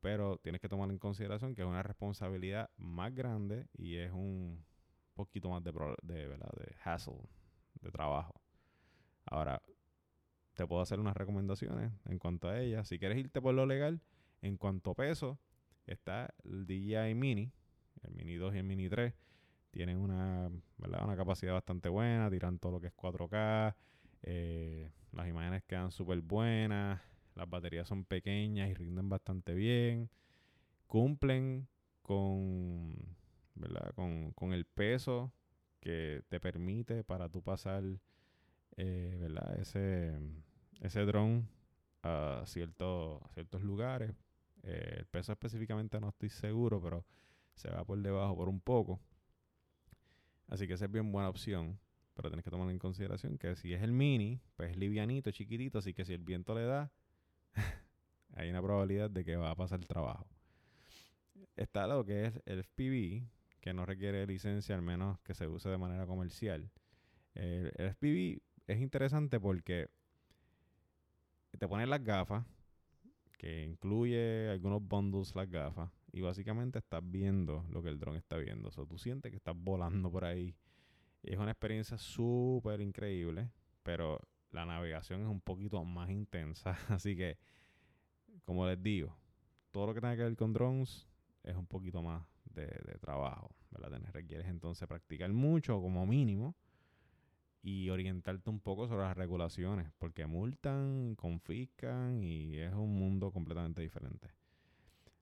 pero 0.00 0.36
tienes 0.38 0.60
que 0.60 0.68
tomar 0.68 0.90
en 0.90 0.98
consideración 0.98 1.54
que 1.54 1.62
es 1.62 1.68
una 1.68 1.82
responsabilidad 1.82 2.70
más 2.76 3.14
grande 3.14 3.68
y 3.72 3.96
es 3.96 4.12
un 4.12 4.64
poquito 5.14 5.48
más 5.48 5.62
de, 5.62 5.72
de, 6.02 6.28
¿verdad? 6.28 6.50
de 6.56 6.74
hassle, 6.84 7.28
de 7.80 7.90
trabajo. 7.90 8.34
Ahora, 9.26 9.62
te 10.58 10.66
puedo 10.66 10.82
hacer 10.82 10.98
unas 10.98 11.16
recomendaciones 11.16 11.92
en 12.06 12.18
cuanto 12.18 12.48
a 12.48 12.60
ellas. 12.60 12.88
Si 12.88 12.98
quieres 12.98 13.16
irte 13.16 13.40
por 13.40 13.54
lo 13.54 13.64
legal, 13.64 14.00
en 14.42 14.56
cuanto 14.56 14.90
a 14.90 14.94
peso, 14.96 15.38
está 15.86 16.34
el 16.44 16.66
DJI 16.66 17.14
Mini, 17.14 17.52
el 18.02 18.12
Mini 18.12 18.34
2 18.34 18.56
y 18.56 18.58
el 18.58 18.64
Mini 18.64 18.88
3 18.88 19.14
tienen 19.70 19.98
una, 19.98 20.50
¿verdad? 20.78 21.04
una 21.04 21.16
capacidad 21.16 21.52
bastante 21.52 21.88
buena, 21.88 22.28
tiran 22.28 22.58
todo 22.58 22.72
lo 22.72 22.80
que 22.80 22.88
es 22.88 22.92
4K, 22.96 23.76
eh, 24.24 24.90
las 25.12 25.28
imágenes 25.28 25.62
quedan 25.62 25.92
súper 25.92 26.22
buenas, 26.22 27.00
las 27.36 27.48
baterías 27.48 27.86
son 27.86 28.04
pequeñas 28.04 28.68
y 28.68 28.74
rinden 28.74 29.08
bastante 29.08 29.54
bien, 29.54 30.10
cumplen 30.88 31.68
con, 32.02 32.96
¿verdad? 33.54 33.94
Con, 33.94 34.32
con 34.32 34.52
el 34.52 34.64
peso 34.64 35.32
que 35.78 36.24
te 36.28 36.40
permite 36.40 37.04
para 37.04 37.28
tú 37.28 37.42
pasar 37.42 37.84
eh, 38.76 39.16
¿verdad? 39.20 39.60
ese, 39.60 40.18
ese 40.80 41.04
dron 41.04 41.48
a, 42.02 42.42
ciertos 42.46 43.22
a 43.22 43.28
ciertos 43.28 43.62
lugares. 43.62 44.14
Eh, 44.62 44.96
el 44.98 45.06
peso 45.06 45.32
específicamente 45.32 46.00
no 46.00 46.08
estoy 46.08 46.28
seguro, 46.28 46.80
pero 46.80 47.04
se 47.54 47.70
va 47.70 47.84
por 47.84 47.98
debajo 47.98 48.36
por 48.36 48.48
un 48.48 48.60
poco. 48.60 49.00
Así 50.48 50.66
que 50.66 50.74
esa 50.74 50.86
es 50.86 50.90
bien 50.92 51.10
buena 51.12 51.28
opción. 51.28 51.78
Pero 52.14 52.30
tienes 52.30 52.44
que 52.44 52.50
tomar 52.50 52.68
en 52.70 52.78
consideración 52.78 53.38
que 53.38 53.54
si 53.54 53.72
es 53.72 53.82
el 53.82 53.92
mini, 53.92 54.40
pues 54.56 54.70
es 54.70 54.76
livianito, 54.76 55.30
chiquitito. 55.30 55.78
Así 55.78 55.94
que 55.94 56.04
si 56.04 56.14
el 56.14 56.22
viento 56.22 56.54
le 56.54 56.64
da, 56.64 56.90
hay 58.34 58.50
una 58.50 58.60
probabilidad 58.60 59.10
de 59.10 59.24
que 59.24 59.36
va 59.36 59.50
a 59.50 59.54
pasar 59.54 59.78
el 59.78 59.86
trabajo. 59.86 60.26
Está 61.54 61.86
lo 61.86 62.04
que 62.04 62.26
es 62.26 62.42
el 62.46 62.64
FPV, 62.64 63.28
que 63.60 63.72
no 63.72 63.86
requiere 63.86 64.26
licencia 64.26 64.74
al 64.74 64.82
menos 64.82 65.20
que 65.20 65.34
se 65.34 65.46
use 65.46 65.68
de 65.68 65.78
manera 65.78 66.06
comercial. 66.06 66.70
el 67.34 67.72
FPV 67.76 68.42
es 68.66 68.80
interesante 68.80 69.38
porque 69.38 69.88
te 71.56 71.68
pones 71.68 71.88
las 71.88 72.02
gafas, 72.02 72.44
que 73.38 73.64
incluye 73.64 74.48
algunos 74.50 74.82
bundles 74.82 75.34
las 75.34 75.48
gafas, 75.48 75.90
y 76.12 76.20
básicamente 76.20 76.78
estás 76.78 77.02
viendo 77.04 77.64
lo 77.70 77.82
que 77.82 77.88
el 77.88 77.98
dron 77.98 78.16
está 78.16 78.36
viendo. 78.36 78.68
O 78.68 78.72
sea, 78.72 78.84
tú 78.84 78.98
sientes 78.98 79.30
que 79.30 79.36
estás 79.36 79.54
volando 79.56 80.10
por 80.10 80.24
ahí. 80.24 80.54
Es 81.22 81.38
una 81.38 81.50
experiencia 81.50 81.98
súper 81.98 82.80
increíble, 82.80 83.50
pero 83.82 84.20
la 84.50 84.64
navegación 84.64 85.22
es 85.22 85.28
un 85.28 85.40
poquito 85.40 85.82
más 85.84 86.10
intensa. 86.10 86.76
Así 86.88 87.16
que, 87.16 87.38
como 88.44 88.66
les 88.66 88.82
digo, 88.82 89.16
todo 89.70 89.86
lo 89.86 89.94
que 89.94 90.00
tenga 90.00 90.16
que 90.16 90.24
ver 90.24 90.36
con 90.36 90.52
drones 90.52 91.06
es 91.42 91.56
un 91.56 91.66
poquito 91.66 92.02
más 92.02 92.22
de, 92.44 92.66
trabajo, 93.00 93.54
¿verdad? 93.70 94.00
requieres 94.12 94.48
entonces 94.48 94.88
practicar 94.88 95.30
mucho 95.32 95.80
como 95.80 96.06
mínimo 96.06 96.56
y 97.62 97.90
orientarte 97.90 98.50
un 98.50 98.60
poco 98.60 98.88
sobre 98.88 99.04
las 99.04 99.16
regulaciones, 99.16 99.90
porque 99.98 100.26
multan, 100.26 101.14
confiscan 101.16 102.22
y 102.22 102.58
es 102.58 102.72
un 102.72 102.94
mundo 102.98 103.32
completamente 103.32 103.82
diferente. 103.82 104.28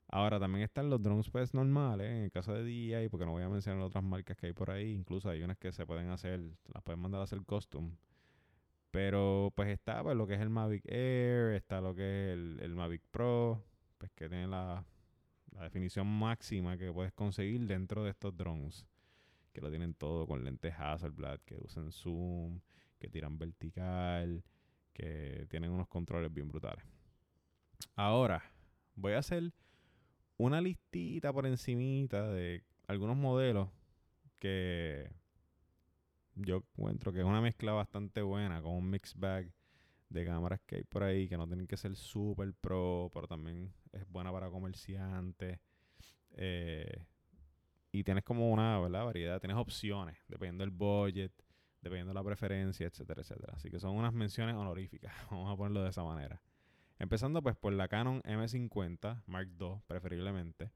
Ahora 0.09 0.39
también 0.39 0.63
están 0.63 0.89
los 0.89 1.03
drones 1.03 1.29
pues 1.31 1.53
normales, 1.53 2.09
en 2.09 2.25
el 2.25 2.31
caso 2.31 2.53
de 2.53 2.63
DJI, 2.63 3.09
porque 3.09 3.27
no 3.27 3.33
voy 3.33 3.43
a 3.43 3.49
mencionar 3.49 3.83
otras 3.83 4.05
marcas 4.05 4.37
que 4.37 4.47
hay 4.47 4.53
por 4.53 4.71
ahí, 4.71 4.93
incluso 4.93 5.29
hay 5.29 5.43
unas 5.43 5.59
que 5.59 5.73
se 5.73 5.85
pueden 5.85 6.11
hacer, 6.11 6.41
las 6.73 6.83
pueden 6.85 7.01
mandar 7.01 7.21
a 7.21 7.25
hacer 7.25 7.43
custom. 7.43 7.97
Pero 8.93 9.53
pues 9.57 9.69
está 9.69 10.03
pues, 10.03 10.17
lo 10.17 10.27
que 10.27 10.35
es 10.35 10.41
el 10.41 10.49
Mavic 10.49 10.85
Air, 10.87 11.55
está 11.55 11.81
lo 11.81 11.95
que 11.95 12.33
es 12.33 12.39
el, 12.63 12.75
Mavic 12.77 13.03
Pro, 13.11 13.65
pues 13.99 14.13
que 14.13 14.29
tiene 14.29 14.47
la 14.47 14.85
definición 15.61 16.07
máxima 16.07 16.77
que 16.79 16.93
puedes 16.93 17.13
conseguir 17.13 17.67
dentro 17.67 18.05
de 18.05 18.11
estos 18.11 18.37
drones 18.37 18.87
que 19.57 19.63
lo 19.63 19.71
tienen 19.71 19.95
todo 19.95 20.27
con 20.27 20.45
lentes 20.45 20.75
Hasselblad, 20.79 21.41
que 21.47 21.57
usan 21.57 21.91
zoom, 21.91 22.61
que 22.99 23.09
tiran 23.09 23.39
vertical, 23.39 24.45
que 24.93 25.47
tienen 25.49 25.71
unos 25.71 25.89
controles 25.89 26.31
bien 26.31 26.47
brutales. 26.47 26.85
Ahora, 27.95 28.43
voy 28.97 29.15
a 29.15 29.21
hacer 29.21 29.55
una 30.37 30.61
listita 30.61 31.33
por 31.33 31.47
encimita 31.47 32.29
de 32.29 32.65
algunos 32.87 33.17
modelos 33.17 33.71
que 34.39 35.11
yo 36.35 36.57
encuentro 36.57 37.11
que 37.11 37.21
es 37.21 37.25
una 37.25 37.41
mezcla 37.41 37.73
bastante 37.73 38.21
buena, 38.21 38.61
con 38.61 38.73
un 38.73 38.91
mix 38.91 39.15
bag 39.15 39.51
de 40.11 40.27
cámaras 40.27 40.61
que 40.67 40.77
hay 40.77 40.85
por 40.85 41.03
ahí, 41.03 41.31
que 41.31 41.39
no 41.39 41.47
tienen 41.47 41.67
que 41.67 41.79
ser 41.79 41.97
super 41.97 42.53
pro, 42.53 43.11
pero 43.15 43.27
también 43.27 43.73
es 43.91 44.07
buena 44.07 44.31
para 44.33 44.51
comerciantes. 44.51 45.59
Eh, 46.33 47.07
y 47.97 48.05
tienes 48.05 48.25
como 48.25 48.51
una 48.51 48.79
¿verdad? 48.79 49.07
variedad, 49.07 49.41
tienes 49.41 49.57
opciones, 49.57 50.19
dependiendo 50.29 50.65
del 50.65 50.71
budget, 50.71 51.33
dependiendo 51.81 52.11
de 52.11 52.15
la 52.15 52.23
preferencia, 52.23 52.87
etcétera, 52.87 53.23
etcétera. 53.23 53.55
Así 53.57 53.71
que 53.71 53.81
son 53.81 53.97
unas 53.97 54.13
menciones 54.13 54.55
honoríficas, 54.55 55.15
vamos 55.31 55.51
a 55.51 55.57
ponerlo 55.57 55.83
de 55.83 55.89
esa 55.89 56.05
manera. 56.05 56.43
Empezando 56.99 57.43
pues 57.43 57.57
por 57.57 57.73
la 57.73 57.89
Canon 57.89 58.21
M50 58.25 59.23
Mark 59.25 59.49
II, 59.59 59.77
preferiblemente. 59.87 60.71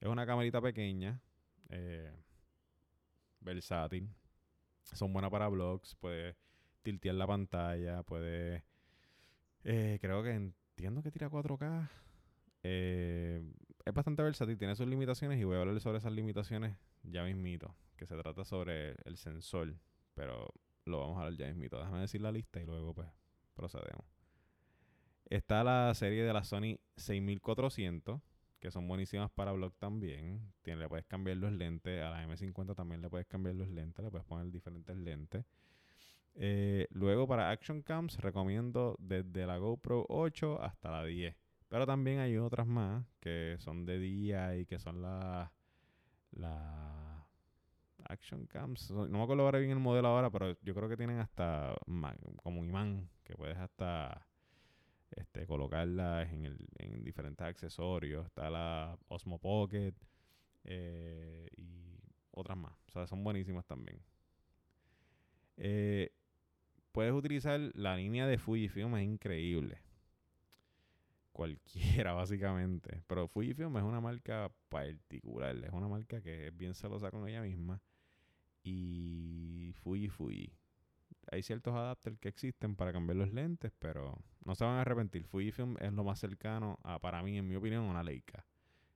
Es 0.00 0.08
una 0.08 0.26
camarita 0.26 0.60
pequeña, 0.60 1.20
eh, 1.68 2.12
versátil. 3.38 4.10
Son 4.82 5.12
buenas 5.12 5.30
para 5.30 5.46
vlogs, 5.46 5.94
puede 5.94 6.36
tiltear 6.82 7.14
la 7.14 7.28
pantalla, 7.28 8.02
puede... 8.02 8.64
Eh, 9.62 9.98
creo 10.00 10.24
que 10.24 10.32
entiendo 10.32 11.00
que 11.00 11.12
tira 11.12 11.30
4K. 11.30 11.88
Eh, 12.64 13.40
es 13.84 13.94
bastante 13.94 14.22
versátil, 14.22 14.58
tiene 14.58 14.76
sus 14.76 14.86
limitaciones 14.86 15.38
y 15.38 15.44
voy 15.44 15.56
a 15.56 15.60
hablar 15.60 15.80
sobre 15.80 15.98
esas 15.98 16.12
limitaciones 16.12 16.76
ya 17.02 17.24
mismito, 17.24 17.74
que 17.96 18.06
se 18.06 18.16
trata 18.16 18.44
sobre 18.44 18.96
el 19.04 19.16
sensor, 19.16 19.74
pero 20.14 20.52
lo 20.84 21.00
vamos 21.00 21.18
a 21.18 21.22
hablar 21.22 21.38
ya 21.38 21.46
mismito. 21.46 21.78
Déjame 21.78 22.00
decir 22.00 22.20
la 22.20 22.32
lista 22.32 22.60
y 22.60 22.66
luego 22.66 22.94
pues 22.94 23.08
procedemos. 23.54 24.04
Está 25.26 25.62
la 25.64 25.94
serie 25.94 26.24
de 26.24 26.32
la 26.32 26.44
Sony 26.44 26.78
6400, 26.96 28.20
que 28.58 28.70
son 28.70 28.88
buenísimas 28.88 29.30
para 29.30 29.52
blog 29.52 29.72
también. 29.78 30.52
Tiene, 30.62 30.80
le 30.80 30.88
puedes 30.88 31.06
cambiar 31.06 31.36
los 31.36 31.52
lentes, 31.52 32.02
a 32.02 32.10
la 32.10 32.26
M50 32.26 32.74
también 32.74 33.00
le 33.00 33.08
puedes 33.08 33.26
cambiar 33.26 33.54
los 33.54 33.68
lentes, 33.68 34.04
le 34.04 34.10
puedes 34.10 34.26
poner 34.26 34.50
diferentes 34.50 34.96
lentes. 34.96 35.44
Eh, 36.34 36.86
luego 36.90 37.26
para 37.26 37.50
Action 37.50 37.82
Cams 37.82 38.18
recomiendo 38.18 38.96
desde 38.98 39.46
la 39.46 39.58
GoPro 39.58 40.06
8 40.08 40.62
hasta 40.62 40.90
la 40.90 41.04
10 41.04 41.39
pero 41.70 41.86
también 41.86 42.18
hay 42.18 42.36
otras 42.36 42.66
más 42.66 43.06
que 43.20 43.56
son 43.60 43.86
de 43.86 44.00
día 44.00 44.56
y 44.56 44.66
que 44.66 44.80
son 44.80 45.00
las 45.00 45.50
la 46.32 47.26
Action 48.08 48.46
Cams. 48.46 48.90
No 48.90 49.06
me 49.06 49.22
acuerdo 49.22 49.50
bien 49.52 49.70
el 49.70 49.78
modelo 49.78 50.08
ahora, 50.08 50.30
pero 50.30 50.56
yo 50.62 50.74
creo 50.74 50.88
que 50.88 50.96
tienen 50.96 51.20
hasta 51.20 51.76
como 52.42 52.60
un 52.60 52.68
imán 52.68 53.08
que 53.22 53.36
puedes 53.36 53.56
hasta 53.56 54.26
este, 55.12 55.46
colocarlas 55.46 56.32
en, 56.32 56.58
en 56.78 57.04
diferentes 57.04 57.46
accesorios. 57.46 58.26
Está 58.26 58.50
la 58.50 58.98
Osmo 59.06 59.38
Pocket 59.38 59.94
eh, 60.64 61.48
y 61.56 62.00
otras 62.32 62.58
más. 62.58 62.74
O 62.88 62.90
sea, 62.90 63.06
son 63.06 63.22
buenísimas 63.22 63.64
también. 63.64 64.02
Eh, 65.56 66.12
puedes 66.90 67.12
utilizar 67.12 67.60
la 67.74 67.96
línea 67.96 68.26
de 68.26 68.38
Fujifilm, 68.38 68.96
es 68.96 69.04
increíble 69.04 69.89
cualquiera, 71.32 72.12
básicamente. 72.14 73.02
Pero 73.06 73.28
Fujifilm 73.28 73.76
es 73.76 73.82
una 73.82 74.00
marca 74.00 74.50
particular, 74.68 75.56
es 75.64 75.72
una 75.72 75.88
marca 75.88 76.20
que 76.20 76.48
es 76.48 76.56
bien 76.56 76.74
celosa 76.74 77.10
con 77.10 77.28
ella 77.28 77.42
misma. 77.42 77.80
Y 78.62 79.72
Fuji 79.82 80.08
Fuji. 80.08 80.52
Hay 81.30 81.42
ciertos 81.42 81.74
adapters 81.74 82.18
que 82.18 82.28
existen 82.28 82.76
para 82.76 82.92
cambiar 82.92 83.16
los 83.16 83.32
lentes, 83.32 83.72
pero 83.78 84.18
no 84.44 84.54
se 84.54 84.64
van 84.64 84.76
a 84.76 84.80
arrepentir. 84.82 85.24
Fujifilm 85.26 85.76
es 85.80 85.92
lo 85.92 86.04
más 86.04 86.18
cercano 86.18 86.78
a, 86.82 86.98
para 86.98 87.22
mí, 87.22 87.38
en 87.38 87.48
mi 87.48 87.56
opinión, 87.56 87.84
una 87.84 88.02
Leica. 88.02 88.46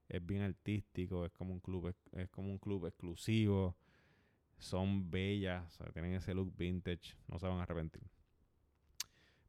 Es 0.09 0.25
bien 0.25 0.43
artístico, 0.43 1.25
es 1.25 1.33
como 1.33 1.55
un 1.55 1.61
club, 1.61 1.95
es, 2.13 2.29
como 2.31 2.51
un 2.51 2.59
club 2.59 2.87
exclusivo. 2.87 3.77
Son 4.59 5.11
bellas, 5.11 5.79
tienen 5.93 6.15
ese 6.15 6.35
look 6.35 6.55
vintage, 6.57 7.17
no 7.27 7.39
se 7.39 7.47
van 7.47 7.59
a 7.59 7.63
arrepentir. 7.63 8.09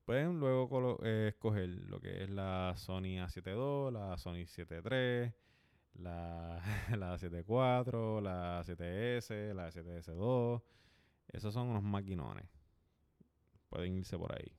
Pueden 0.06 0.40
luego 0.40 1.00
eh, 1.04 1.30
escoger 1.30 1.68
lo 1.68 2.00
que 2.00 2.24
es 2.24 2.30
la 2.30 2.74
Sony 2.78 3.18
A7 3.18 3.48
II, 3.48 3.92
la 3.92 4.18
Sony 4.20 4.46
7 4.46 4.76
III, 4.76 5.34
la, 5.96 6.62
la 6.96 7.16
A7 7.16 8.22
la 8.22 8.62
A7S, 8.62 9.54
la 9.56 9.68
A7S2. 9.70 10.62
Esos 11.30 11.54
son 11.54 11.70
unos 11.70 11.82
maquinones. 11.82 12.46
Pueden 13.68 13.96
irse 13.96 14.16
por 14.16 14.32
ahí. 14.32 14.56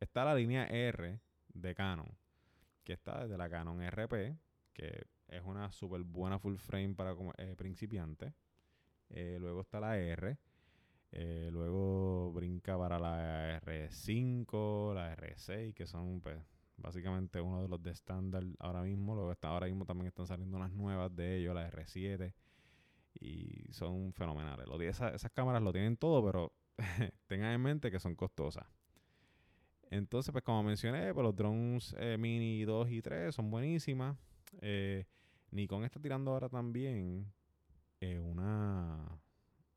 Está 0.00 0.24
la 0.24 0.34
línea 0.34 0.66
R 0.66 1.20
de 1.46 1.74
Canon, 1.76 2.12
que 2.82 2.94
está 2.94 3.22
desde 3.22 3.38
la 3.38 3.48
Canon 3.48 3.80
RP, 3.80 4.36
que 4.72 5.06
es 5.28 5.42
una 5.44 5.70
súper 5.70 6.02
buena 6.02 6.40
full 6.40 6.56
frame 6.56 6.94
para 6.96 7.14
eh, 7.38 7.54
principiantes. 7.56 8.34
Eh, 9.10 9.38
luego 9.40 9.60
está 9.60 9.78
la 9.78 9.96
R, 9.96 10.36
eh, 11.10 11.48
luego 11.50 12.32
brinca 12.32 12.76
para 12.76 12.98
la 12.98 13.60
R5, 13.60 14.94
la 14.94 15.16
R6, 15.16 15.74
que 15.74 15.86
son 15.86 16.20
pues, 16.20 16.38
básicamente 16.76 17.40
uno 17.40 17.62
de 17.62 17.68
los 17.68 17.82
de 17.82 17.90
estándar 17.90 18.44
ahora 18.58 18.82
mismo. 18.82 19.14
Luego 19.14 19.32
está, 19.32 19.48
ahora 19.48 19.66
mismo 19.66 19.86
también 19.86 20.08
están 20.08 20.26
saliendo 20.26 20.56
unas 20.56 20.72
nuevas 20.72 21.14
de 21.14 21.38
ellos, 21.38 21.54
la 21.54 21.70
R7. 21.70 22.34
Y 23.20 23.72
son 23.72 24.12
fenomenales. 24.12 24.66
esas, 24.82 25.32
cámaras 25.32 25.62
lo 25.62 25.72
tienen 25.72 25.96
todo, 25.96 26.24
pero 26.24 26.52
tengan 27.26 27.52
en 27.52 27.62
mente 27.62 27.90
que 27.90 27.98
son 27.98 28.14
costosas. 28.14 28.66
Entonces, 29.90 30.30
pues 30.32 30.44
como 30.44 30.62
mencioné, 30.62 31.14
pues 31.14 31.24
los 31.24 31.34
drones 31.34 31.96
eh, 31.98 32.18
Mini 32.18 32.64
2 32.64 32.90
y 32.90 33.00
3 33.00 33.34
son 33.34 33.50
buenísimas. 33.50 34.18
Eh, 34.60 35.06
Nikon 35.50 35.84
está 35.84 35.98
tirando 35.98 36.32
ahora 36.32 36.50
también 36.50 37.32
una 38.00 39.18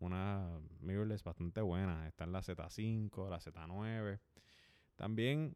una 0.01 0.59
mirrorless 0.81 1.23
bastante 1.23 1.61
buena. 1.61 2.07
Están 2.07 2.31
la 2.31 2.41
Z5, 2.41 3.29
la 3.29 3.39
Z9. 3.39 4.19
También 4.95 5.55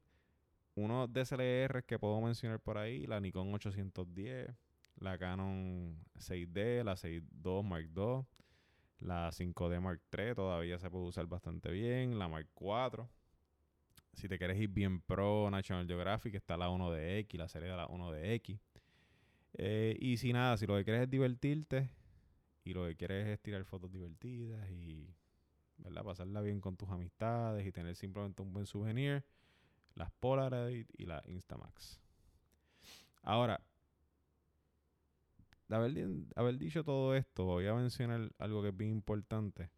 unos 0.76 1.12
DSLR 1.12 1.84
que 1.86 2.00
puedo 2.00 2.20
mencionar 2.22 2.60
por 2.60 2.78
ahí, 2.78 3.08
la 3.08 3.20
Nikon 3.20 3.54
810, 3.54 4.56
la 4.98 5.18
Canon 5.18 5.98
6D, 6.16 6.84
la 6.84 6.96
6.2 6.96 7.64
Mark 7.64 7.90
II, 7.96 8.26
la 9.00 9.32
5D 9.32 9.80
Mark 9.82 10.02
III 10.16 10.36
todavía 10.36 10.78
se 10.80 10.90
puede 10.90 11.06
usar 11.06 11.26
bastante 11.28 11.72
bien, 11.72 12.20
la 12.20 12.28
Mark 12.28 12.48
IV. 12.60 13.08
Si 14.14 14.30
te 14.30 14.38
quieres 14.38 14.58
ir 14.60 14.70
bien 14.70 15.02
pro 15.02 15.50
National 15.50 15.88
Geographic, 15.88 16.36
está 16.36 16.56
la 16.56 16.70
1DX, 16.70 17.38
la 17.38 17.48
serie 17.50 17.70
de 17.70 17.76
la 17.76 17.88
1DX. 17.88 18.60
Eh, 19.58 19.98
y 20.00 20.18
si 20.18 20.34
nada, 20.34 20.58
si 20.58 20.68
lo 20.68 20.76
que 20.76 20.84
quieres 20.84 21.04
es 21.04 21.10
divertirte 21.10 21.90
y 22.66 22.74
lo 22.74 22.86
que 22.88 22.96
quieres 22.96 23.28
es 23.28 23.40
tirar 23.40 23.64
fotos 23.64 23.92
divertidas 23.92 24.70
y 24.72 25.16
¿verdad? 25.78 26.04
pasarla 26.04 26.42
bien 26.42 26.60
con 26.60 26.76
tus 26.76 26.90
amistades 26.90 27.66
y 27.66 27.72
tener 27.72 27.96
simplemente 27.96 28.42
un 28.42 28.52
buen 28.52 28.66
souvenir, 28.66 29.24
las 29.94 30.12
Polaroid 30.12 30.88
y 30.98 31.06
la 31.06 31.22
Instamax. 31.28 32.02
Ahora, 33.22 33.62
haber, 35.70 36.58
dicho 36.58 36.84
todo 36.84 37.16
esto, 37.16 37.46
voy 37.46 37.68
a 37.68 37.76
mencionar 37.76 38.32
algo 38.40 38.64
que 38.64 38.70
es 38.70 38.78
bien 38.78 38.92
importante, 38.92 39.70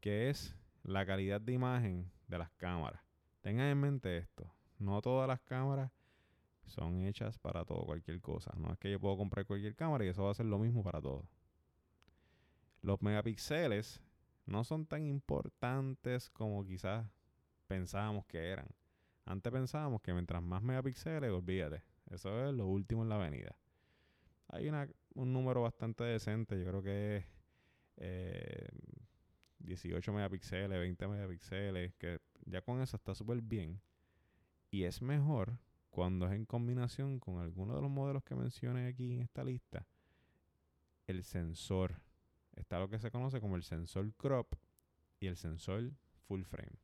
que 0.00 0.28
es 0.28 0.54
la 0.82 1.06
calidad 1.06 1.40
de 1.40 1.52
imagen 1.52 2.10
de 2.26 2.38
las 2.38 2.50
cámaras. 2.52 3.00
Tengan 3.40 3.66
en 3.66 3.80
mente 3.80 4.18
esto, 4.18 4.52
no 4.78 5.00
todas 5.00 5.28
las 5.28 5.40
cámaras 5.40 5.92
son 6.64 7.02
hechas 7.02 7.38
para 7.38 7.64
todo, 7.64 7.84
cualquier 7.84 8.20
cosa. 8.20 8.52
No 8.56 8.72
es 8.72 8.78
que 8.78 8.90
yo 8.90 8.98
puedo 8.98 9.16
comprar 9.16 9.46
cualquier 9.46 9.76
cámara 9.76 10.04
y 10.04 10.08
eso 10.08 10.24
va 10.24 10.32
a 10.32 10.34
ser 10.34 10.46
lo 10.46 10.58
mismo 10.58 10.82
para 10.82 11.00
todo. 11.00 11.24
Los 12.86 13.02
megapíxeles 13.02 14.00
no 14.44 14.62
son 14.62 14.86
tan 14.86 15.04
importantes 15.06 16.30
como 16.30 16.64
quizás 16.64 17.04
pensábamos 17.66 18.24
que 18.26 18.38
eran. 18.38 18.68
Antes 19.24 19.52
pensábamos 19.52 20.00
que 20.02 20.12
mientras 20.12 20.40
más 20.40 20.62
megapíxeles, 20.62 21.32
olvídate, 21.32 21.82
eso 22.12 22.48
es 22.48 22.54
lo 22.54 22.68
último 22.68 23.02
en 23.02 23.08
la 23.08 23.16
avenida. 23.16 23.58
Hay 24.46 24.70
un 25.16 25.32
número 25.32 25.62
bastante 25.62 26.04
decente, 26.04 26.56
yo 26.56 26.64
creo 26.64 26.80
que 26.80 27.16
es 27.96 28.68
18 29.66 30.08
eh, 30.08 30.14
megapíxeles, 30.14 30.78
20 30.78 31.08
megapíxeles, 31.08 31.92
que 31.94 32.20
ya 32.44 32.62
con 32.62 32.80
eso 32.80 32.98
está 32.98 33.16
súper 33.16 33.42
bien. 33.42 33.80
Y 34.70 34.84
es 34.84 35.02
mejor 35.02 35.58
cuando 35.90 36.26
es 36.26 36.34
en 36.34 36.46
combinación 36.46 37.18
con 37.18 37.40
alguno 37.40 37.74
de 37.74 37.82
los 37.82 37.90
modelos 37.90 38.22
que 38.22 38.36
mencioné 38.36 38.86
aquí 38.86 39.14
en 39.14 39.22
esta 39.22 39.42
lista, 39.42 39.84
el 41.08 41.24
sensor. 41.24 42.05
Está 42.56 42.78
lo 42.78 42.88
que 42.88 42.98
se 42.98 43.10
conoce 43.10 43.40
como 43.40 43.56
el 43.56 43.62
sensor 43.62 44.12
crop 44.14 44.54
y 45.20 45.28
el 45.28 45.36
sensor 45.36 45.92
full 46.26 46.42
frame. 46.42 46.80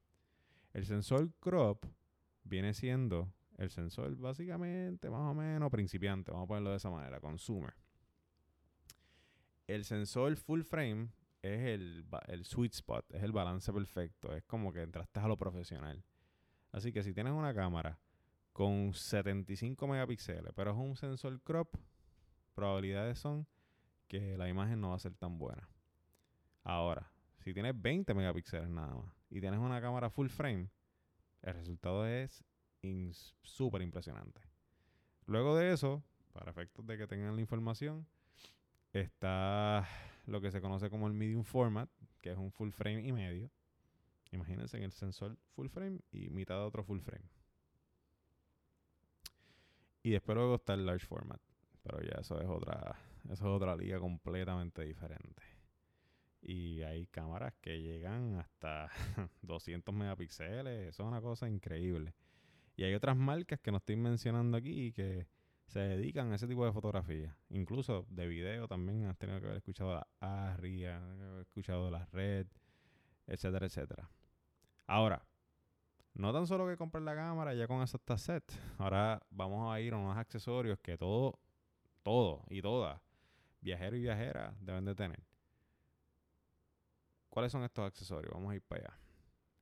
El 0.72 0.86
sensor 0.86 1.32
crop 1.40 1.84
viene 2.44 2.74
siendo 2.74 3.32
el 3.58 3.70
sensor 3.70 4.16
básicamente 4.16 5.10
más 5.10 5.20
o 5.20 5.34
menos 5.34 5.70
principiante, 5.70 6.30
vamos 6.30 6.44
a 6.44 6.48
ponerlo 6.48 6.70
de 6.70 6.76
esa 6.76 6.90
manera, 6.90 7.20
consumer. 7.20 7.74
El 9.66 9.84
sensor 9.84 10.36
full 10.36 10.62
frame 10.62 11.08
es 11.42 11.60
el, 11.66 12.06
el 12.28 12.44
sweet 12.44 12.74
spot, 12.74 13.04
es 13.10 13.22
el 13.22 13.32
balance 13.32 13.72
perfecto, 13.72 14.34
es 14.34 14.44
como 14.44 14.72
que 14.72 14.82
entraste 14.82 15.20
a 15.20 15.28
lo 15.28 15.36
profesional. 15.36 16.04
Así 16.70 16.92
que 16.92 17.02
si 17.02 17.12
tienes 17.12 17.32
una 17.32 17.54
cámara 17.54 17.98
con 18.52 18.92
75 18.92 19.86
megapíxeles, 19.86 20.52
pero 20.54 20.72
es 20.72 20.76
un 20.76 20.96
sensor 20.96 21.40
crop, 21.42 21.74
probabilidades 22.54 23.18
son 23.18 23.46
que 24.12 24.36
la 24.36 24.46
imagen 24.46 24.78
no 24.78 24.90
va 24.90 24.96
a 24.96 24.98
ser 24.98 25.14
tan 25.14 25.38
buena. 25.38 25.66
Ahora, 26.64 27.10
si 27.38 27.54
tienes 27.54 27.80
20 27.80 28.12
megapíxeles 28.12 28.68
nada 28.68 28.94
más 28.94 29.10
y 29.30 29.40
tienes 29.40 29.58
una 29.58 29.80
cámara 29.80 30.10
full 30.10 30.28
frame, 30.28 30.68
el 31.40 31.54
resultado 31.54 32.06
es 32.06 32.44
súper 33.40 33.80
impresionante. 33.80 34.42
Luego 35.24 35.56
de 35.56 35.72
eso, 35.72 36.04
para 36.34 36.50
efectos 36.50 36.86
de 36.86 36.98
que 36.98 37.06
tengan 37.06 37.34
la 37.34 37.40
información, 37.40 38.06
está 38.92 39.88
lo 40.26 40.42
que 40.42 40.50
se 40.50 40.60
conoce 40.60 40.90
como 40.90 41.06
el 41.06 41.14
medium 41.14 41.42
format, 41.42 41.88
que 42.20 42.32
es 42.32 42.36
un 42.36 42.52
full 42.52 42.70
frame 42.70 43.06
y 43.06 43.12
medio. 43.12 43.50
Imagínense 44.30 44.76
en 44.76 44.82
el 44.82 44.92
sensor 44.92 45.38
full 45.54 45.68
frame 45.68 46.00
y 46.10 46.28
mitad 46.28 46.56
de 46.56 46.64
otro 46.64 46.84
full 46.84 47.00
frame. 47.00 47.24
Y 50.02 50.10
después 50.10 50.36
luego 50.36 50.56
está 50.56 50.74
el 50.74 50.84
large 50.84 51.06
format. 51.06 51.40
Pero 51.82 52.02
ya 52.02 52.20
eso 52.20 52.38
es 52.38 52.46
otra, 52.46 52.94
eso 53.24 53.34
es 53.34 53.42
otra 53.42 53.76
liga 53.76 53.98
completamente 53.98 54.84
diferente. 54.84 55.42
Y 56.40 56.82
hay 56.82 57.06
cámaras 57.06 57.54
que 57.60 57.80
llegan 57.80 58.36
hasta 58.38 58.90
200 59.42 59.94
megapíxeles. 59.94 60.88
Eso 60.88 61.02
es 61.04 61.08
una 61.08 61.20
cosa 61.20 61.48
increíble. 61.48 62.14
Y 62.76 62.84
hay 62.84 62.94
otras 62.94 63.16
marcas 63.16 63.60
que 63.60 63.70
no 63.70 63.78
estoy 63.78 63.96
mencionando 63.96 64.56
aquí 64.56 64.92
que 64.92 65.28
se 65.66 65.80
dedican 65.80 66.32
a 66.32 66.34
ese 66.34 66.48
tipo 66.48 66.66
de 66.66 66.72
fotografía. 66.72 67.36
Incluso 67.50 68.06
de 68.08 68.26
video 68.26 68.66
también 68.66 69.04
has 69.06 69.16
tenido 69.16 69.40
que 69.40 69.46
haber 69.46 69.58
escuchado 69.58 69.94
la 69.94 70.06
ARRI, 70.20 70.86
haber 70.86 71.42
escuchado 71.42 71.90
la 71.90 72.06
Red, 72.06 72.46
etcétera, 73.26 73.66
etcétera. 73.66 74.10
Ahora, 74.86 75.24
no 76.14 76.32
tan 76.32 76.46
solo 76.46 76.66
que 76.68 76.76
comprar 76.76 77.02
la 77.02 77.14
cámara, 77.14 77.54
ya 77.54 77.66
con 77.66 77.82
eso 77.82 77.96
está 77.96 78.18
set. 78.18 78.44
Ahora 78.78 79.22
vamos 79.30 79.72
a 79.72 79.80
ir 79.80 79.94
a 79.94 79.96
unos 79.96 80.16
accesorios 80.16 80.78
que 80.80 80.98
todo, 80.98 81.38
todo 82.02 82.44
y 82.50 82.60
todas, 82.60 83.00
viajero 83.62 83.96
y 83.96 84.02
viajera, 84.02 84.54
deben 84.60 84.84
de 84.84 84.94
tener. 84.94 85.22
¿Cuáles 87.30 87.50
son 87.50 87.64
estos 87.64 87.86
accesorios? 87.86 88.34
Vamos 88.34 88.52
a 88.52 88.56
ir 88.56 88.62
para 88.62 88.82
allá. 88.82 88.98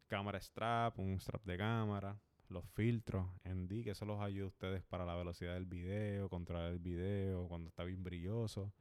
Cámara 0.09 0.41
strap, 0.41 0.99
un 0.99 1.21
strap 1.21 1.45
de 1.45 1.57
cámara, 1.57 2.19
los 2.49 2.65
filtros 2.71 3.29
ND, 3.45 3.85
que 3.85 3.91
eso 3.91 4.05
los 4.05 4.21
ayuda 4.21 4.47
a 4.47 4.49
ustedes 4.49 4.83
para 4.83 5.05
la 5.05 5.15
velocidad 5.15 5.55
del 5.55 5.67
video, 5.67 6.29
controlar 6.29 6.73
el 6.73 6.81
video 6.81 7.47
cuando 7.47 7.69
está 7.69 7.85
bien 7.85 8.03
brilloso 8.03 8.73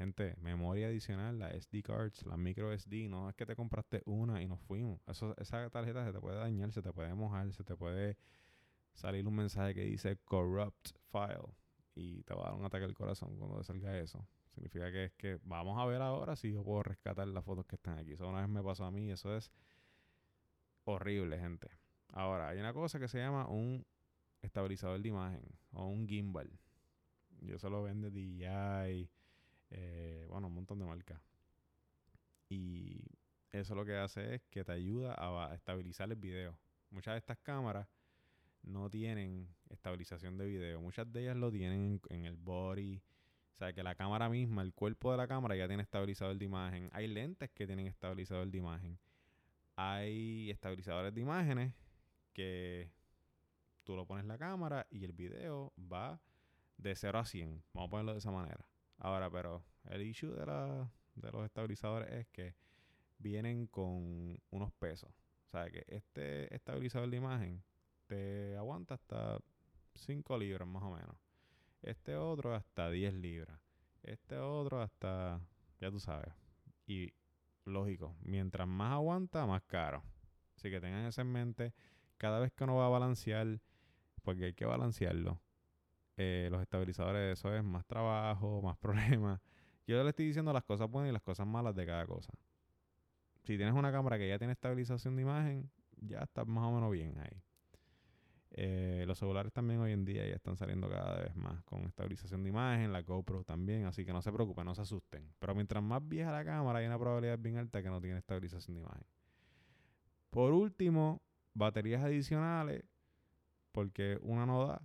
gente, 0.00 0.34
memoria 0.40 0.86
adicional, 0.86 1.38
la 1.38 1.50
SD 1.50 1.82
cards, 1.82 2.24
la 2.24 2.38
micro 2.38 2.72
SD, 2.72 3.10
no 3.10 3.28
es 3.28 3.36
que 3.36 3.44
te 3.44 3.54
compraste 3.54 4.02
una 4.06 4.42
y 4.42 4.48
nos 4.48 4.58
fuimos. 4.62 4.98
Esa 5.06 5.68
tarjeta 5.68 6.06
se 6.06 6.12
te 6.12 6.18
puede 6.18 6.38
dañar, 6.38 6.72
se 6.72 6.80
te 6.80 6.90
puede 6.90 7.12
mojar, 7.14 7.52
se 7.52 7.64
te 7.64 7.76
puede 7.76 8.16
salir 8.94 9.26
un 9.26 9.36
mensaje 9.36 9.74
que 9.74 9.82
dice 9.82 10.16
corrupt 10.24 10.92
file 11.12 11.54
y 11.94 12.22
te 12.22 12.34
va 12.34 12.42
a 12.42 12.50
dar 12.50 12.54
un 12.54 12.64
ataque 12.64 12.84
al 12.84 12.94
corazón 12.94 13.36
cuando 13.38 13.62
salga 13.62 13.98
eso. 13.98 14.26
Significa 14.54 14.90
que 14.90 15.04
es 15.04 15.12
que 15.12 15.38
vamos 15.44 15.78
a 15.78 15.86
ver 15.86 16.02
ahora 16.02 16.36
si 16.36 16.52
yo 16.52 16.62
puedo 16.62 16.82
rescatar 16.82 17.28
las 17.28 17.44
fotos 17.44 17.66
que 17.66 17.76
están 17.76 17.98
aquí. 17.98 18.12
Eso 18.12 18.28
una 18.28 18.40
vez 18.40 18.48
me 18.48 18.62
pasó 18.62 18.84
a 18.84 18.90
mí 18.90 19.10
eso 19.10 19.36
es 19.36 19.50
horrible, 20.84 21.38
gente. 21.38 21.68
Ahora, 22.08 22.48
hay 22.48 22.58
una 22.58 22.72
cosa 22.72 22.98
que 22.98 23.08
se 23.08 23.18
llama 23.18 23.46
un 23.48 23.86
estabilizador 24.42 25.00
de 25.00 25.08
imagen 25.08 25.42
o 25.72 25.86
un 25.86 26.08
gimbal. 26.08 26.50
Y 27.40 27.52
eso 27.52 27.70
lo 27.70 27.82
vende 27.82 28.10
DJI 28.10 29.08
eh, 29.70 30.26
bueno, 30.28 30.48
un 30.48 30.54
montón 30.54 30.78
de 30.78 30.84
marcas. 30.84 31.20
Y 32.48 33.00
eso 33.50 33.74
lo 33.74 33.84
que 33.84 33.96
hace 33.96 34.34
es 34.34 34.42
que 34.50 34.64
te 34.64 34.72
ayuda 34.72 35.14
a 35.16 35.54
estabilizar 35.54 36.10
el 36.10 36.16
video. 36.16 36.58
Muchas 36.90 37.14
de 37.14 37.18
estas 37.18 37.38
cámaras 37.38 37.86
no 38.62 38.90
tienen 38.90 39.48
estabilización 39.68 40.36
de 40.38 40.46
video. 40.46 40.80
Muchas 40.80 41.10
de 41.12 41.22
ellas 41.22 41.36
lo 41.36 41.50
tienen 41.50 42.00
en, 42.08 42.24
el 42.24 42.36
body. 42.36 43.02
O 43.54 43.58
sea, 43.58 43.72
que 43.72 43.82
la 43.82 43.94
cámara 43.94 44.28
misma, 44.28 44.62
el 44.62 44.72
cuerpo 44.72 45.10
de 45.10 45.18
la 45.18 45.28
cámara 45.28 45.56
ya 45.56 45.68
tiene 45.68 45.82
estabilizador 45.82 46.36
de 46.36 46.44
imagen. 46.44 46.88
Hay 46.92 47.08
lentes 47.08 47.50
que 47.50 47.66
tienen 47.66 47.86
estabilizador 47.86 48.48
de 48.48 48.58
imagen. 48.58 48.98
Hay 49.76 50.50
estabilizadores 50.50 51.14
de 51.14 51.20
imágenes 51.20 51.74
que 52.32 52.90
tú 53.84 53.96
lo 53.96 54.06
pones 54.06 54.24
la 54.24 54.38
cámara 54.38 54.86
y 54.90 55.04
el 55.04 55.12
video 55.12 55.72
va 55.78 56.20
de 56.76 56.94
0 56.94 57.18
a 57.18 57.24
100. 57.24 57.62
Vamos 57.74 57.88
a 57.88 57.90
ponerlo 57.90 58.12
de 58.12 58.18
esa 58.18 58.30
manera. 58.30 58.66
Ahora, 58.98 59.30
pero 59.30 59.64
el 59.84 60.02
issue 60.02 60.32
de, 60.32 60.46
la, 60.46 60.90
de 61.14 61.30
los 61.30 61.44
estabilizadores 61.44 62.10
es 62.12 62.26
que 62.28 62.54
vienen 63.18 63.66
con 63.66 64.38
unos 64.50 64.72
pesos. 64.72 65.10
O 65.46 65.50
sea, 65.50 65.70
que 65.70 65.84
este 65.88 66.54
estabilizador 66.54 67.10
de 67.10 67.16
imagen 67.16 67.62
te 68.10 68.56
aguanta 68.56 68.94
hasta 68.94 69.38
5 69.94 70.36
libras 70.36 70.66
más 70.66 70.82
o 70.82 70.90
menos. 70.90 71.16
Este 71.80 72.16
otro 72.16 72.52
hasta 72.56 72.90
10 72.90 73.14
libras. 73.14 73.60
Este 74.02 74.36
otro 74.36 74.82
hasta, 74.82 75.40
ya 75.80 75.92
tú 75.92 76.00
sabes. 76.00 76.34
Y 76.88 77.12
lógico, 77.64 78.16
mientras 78.22 78.66
más 78.66 78.94
aguanta, 78.94 79.46
más 79.46 79.62
caro. 79.62 80.02
Así 80.56 80.70
que 80.70 80.80
tengan 80.80 81.04
eso 81.04 81.20
en 81.20 81.30
mente. 81.30 81.72
Cada 82.16 82.40
vez 82.40 82.52
que 82.52 82.64
uno 82.64 82.74
va 82.74 82.86
a 82.86 82.88
balancear, 82.88 83.60
porque 84.24 84.46
hay 84.46 84.54
que 84.54 84.64
balancearlo, 84.64 85.40
eh, 86.16 86.48
los 86.50 86.60
estabilizadores, 86.60 87.38
eso 87.38 87.54
es 87.54 87.62
más 87.62 87.86
trabajo, 87.86 88.60
más 88.64 88.76
problemas. 88.76 89.40
Yo 89.86 90.02
le 90.02 90.10
estoy 90.10 90.26
diciendo 90.26 90.52
las 90.52 90.64
cosas 90.64 90.90
buenas 90.90 91.10
y 91.10 91.12
las 91.12 91.22
cosas 91.22 91.46
malas 91.46 91.76
de 91.76 91.86
cada 91.86 92.04
cosa. 92.06 92.32
Si 93.44 93.56
tienes 93.56 93.74
una 93.74 93.92
cámara 93.92 94.18
que 94.18 94.28
ya 94.28 94.36
tiene 94.36 94.54
estabilización 94.54 95.14
de 95.14 95.22
imagen, 95.22 95.70
ya 95.96 96.22
está 96.22 96.44
más 96.44 96.64
o 96.64 96.72
menos 96.72 96.90
bien 96.90 97.16
ahí. 97.20 97.40
Eh, 98.52 99.04
los 99.06 99.18
celulares 99.18 99.52
también 99.52 99.80
hoy 99.80 99.92
en 99.92 100.04
día 100.04 100.26
ya 100.26 100.34
están 100.34 100.56
saliendo 100.56 100.88
cada 100.88 101.20
vez 101.22 101.36
más 101.36 101.62
con 101.62 101.82
estabilización 101.84 102.42
de 102.42 102.48
imagen, 102.48 102.92
la 102.92 103.02
GoPro 103.02 103.44
también, 103.44 103.84
así 103.84 104.04
que 104.04 104.12
no 104.12 104.22
se 104.22 104.32
preocupen, 104.32 104.64
no 104.64 104.74
se 104.74 104.82
asusten. 104.82 105.32
Pero 105.38 105.54
mientras 105.54 105.82
más 105.82 106.06
vieja 106.06 106.32
la 106.32 106.44
cámara, 106.44 106.80
hay 106.80 106.86
una 106.86 106.98
probabilidad 106.98 107.38
bien 107.38 107.58
alta 107.58 107.82
que 107.82 107.90
no 107.90 108.00
tiene 108.00 108.18
estabilización 108.18 108.74
de 108.74 108.82
imagen. 108.82 109.04
Por 110.30 110.52
último, 110.52 111.22
baterías 111.54 112.02
adicionales, 112.02 112.84
porque 113.72 114.18
una 114.22 114.46
no 114.46 114.66
da, 114.66 114.82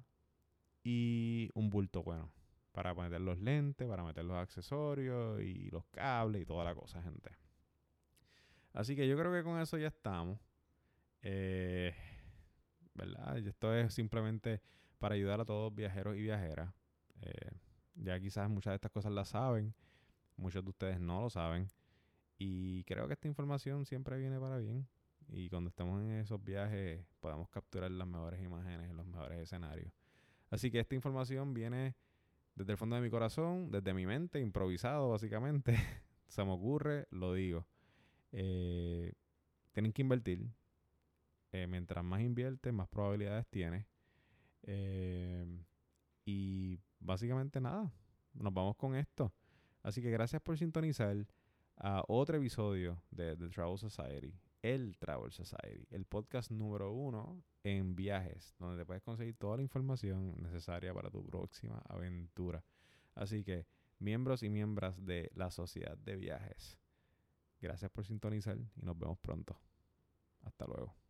y 0.83 1.49
un 1.55 1.69
bulto 1.69 2.03
bueno 2.03 2.31
para 2.71 2.93
meter 2.93 3.21
los 3.21 3.39
lentes, 3.39 3.87
para 3.87 4.03
meter 4.03 4.25
los 4.25 4.37
accesorios 4.37 5.41
y 5.41 5.71
los 5.71 5.85
cables 5.85 6.41
y 6.41 6.45
toda 6.45 6.65
la 6.65 6.75
cosa, 6.75 7.01
gente. 7.01 7.31
Así 8.73 8.95
que 8.97 9.07
yo 9.07 9.17
creo 9.17 9.31
que 9.31 9.43
con 9.43 9.59
eso 9.59 9.77
ya 9.77 9.87
estamos. 9.87 10.37
Eh, 11.21 11.95
¿Verdad? 12.95 13.37
Esto 13.37 13.73
es 13.73 13.93
simplemente 13.93 14.61
para 14.99 15.15
ayudar 15.15 15.41
a 15.41 15.45
todos 15.45 15.73
viajeros 15.75 16.15
y 16.15 16.21
viajeras. 16.21 16.73
Eh, 17.21 17.51
ya 17.95 18.19
quizás 18.19 18.49
muchas 18.49 18.71
de 18.71 18.75
estas 18.75 18.91
cosas 18.91 19.11
las 19.11 19.29
saben, 19.29 19.73
muchos 20.37 20.63
de 20.63 20.69
ustedes 20.69 20.99
no 20.99 21.21
lo 21.21 21.29
saben. 21.29 21.67
Y 22.37 22.83
creo 22.85 23.07
que 23.07 23.13
esta 23.13 23.27
información 23.27 23.85
siempre 23.85 24.17
viene 24.17 24.39
para 24.39 24.57
bien. 24.57 24.87
Y 25.27 25.49
cuando 25.49 25.69
estemos 25.69 26.01
en 26.01 26.11
esos 26.11 26.43
viajes 26.43 27.05
podamos 27.19 27.49
capturar 27.49 27.91
las 27.91 28.07
mejores 28.07 28.41
imágenes, 28.41 28.93
los 28.93 29.05
mejores 29.05 29.39
escenarios. 29.39 29.91
Así 30.49 30.71
que 30.71 30.79
esta 30.79 30.95
información 30.95 31.53
viene 31.53 31.95
desde 32.55 32.71
el 32.71 32.77
fondo 32.77 32.95
de 32.95 33.01
mi 33.01 33.09
corazón, 33.09 33.71
desde 33.71 33.93
mi 33.93 34.05
mente, 34.05 34.39
improvisado 34.39 35.09
básicamente. 35.09 35.75
Se 36.27 36.43
me 36.43 36.51
ocurre, 36.51 37.07
lo 37.11 37.33
digo. 37.33 37.65
Eh, 38.31 39.13
tienen 39.71 39.91
que 39.91 40.01
invertir. 40.01 40.47
Eh, 41.55 41.67
mientras 41.67 42.03
más 42.03 42.21
inviertes, 42.21 42.73
más 42.73 42.87
probabilidades 42.89 43.47
tienes. 43.47 43.85
Eh, 44.63 45.45
y 46.25 46.79
básicamente 46.99 47.61
nada. 47.61 47.93
Nos 48.33 48.53
vamos 48.53 48.75
con 48.75 48.95
esto. 48.95 49.33
Así 49.81 50.01
que 50.01 50.11
gracias 50.11 50.41
por 50.41 50.57
sintonizar 50.57 51.15
a 51.77 52.03
otro 52.07 52.37
episodio 52.37 53.01
de 53.11 53.37
The 53.37 53.49
Travel 53.49 53.77
Society 53.77 54.33
el 54.65 54.97
Travel 54.97 55.31
Society, 55.31 55.85
el 55.91 56.05
podcast 56.05 56.49
número 56.49 56.91
uno 56.91 57.43
en 57.63 57.95
viajes, 57.95 58.55
donde 58.57 58.81
te 58.81 58.85
puedes 58.85 59.03
conseguir 59.03 59.35
toda 59.35 59.57
la 59.57 59.61
información 59.61 60.33
necesaria 60.41 60.91
para 60.91 61.11
tu 61.11 61.23
próxima 61.23 61.83
aventura. 61.87 62.63
Así 63.13 63.43
que, 63.43 63.67
miembros 63.99 64.41
y 64.41 64.49
miembros 64.49 65.05
de 65.05 65.31
la 65.35 65.51
sociedad 65.51 65.95
de 65.99 66.15
viajes, 66.15 66.79
gracias 67.61 67.91
por 67.91 68.05
sintonizar 68.05 68.57
y 68.57 68.83
nos 68.83 68.97
vemos 68.97 69.19
pronto. 69.19 69.55
Hasta 70.43 70.65
luego. 70.65 71.04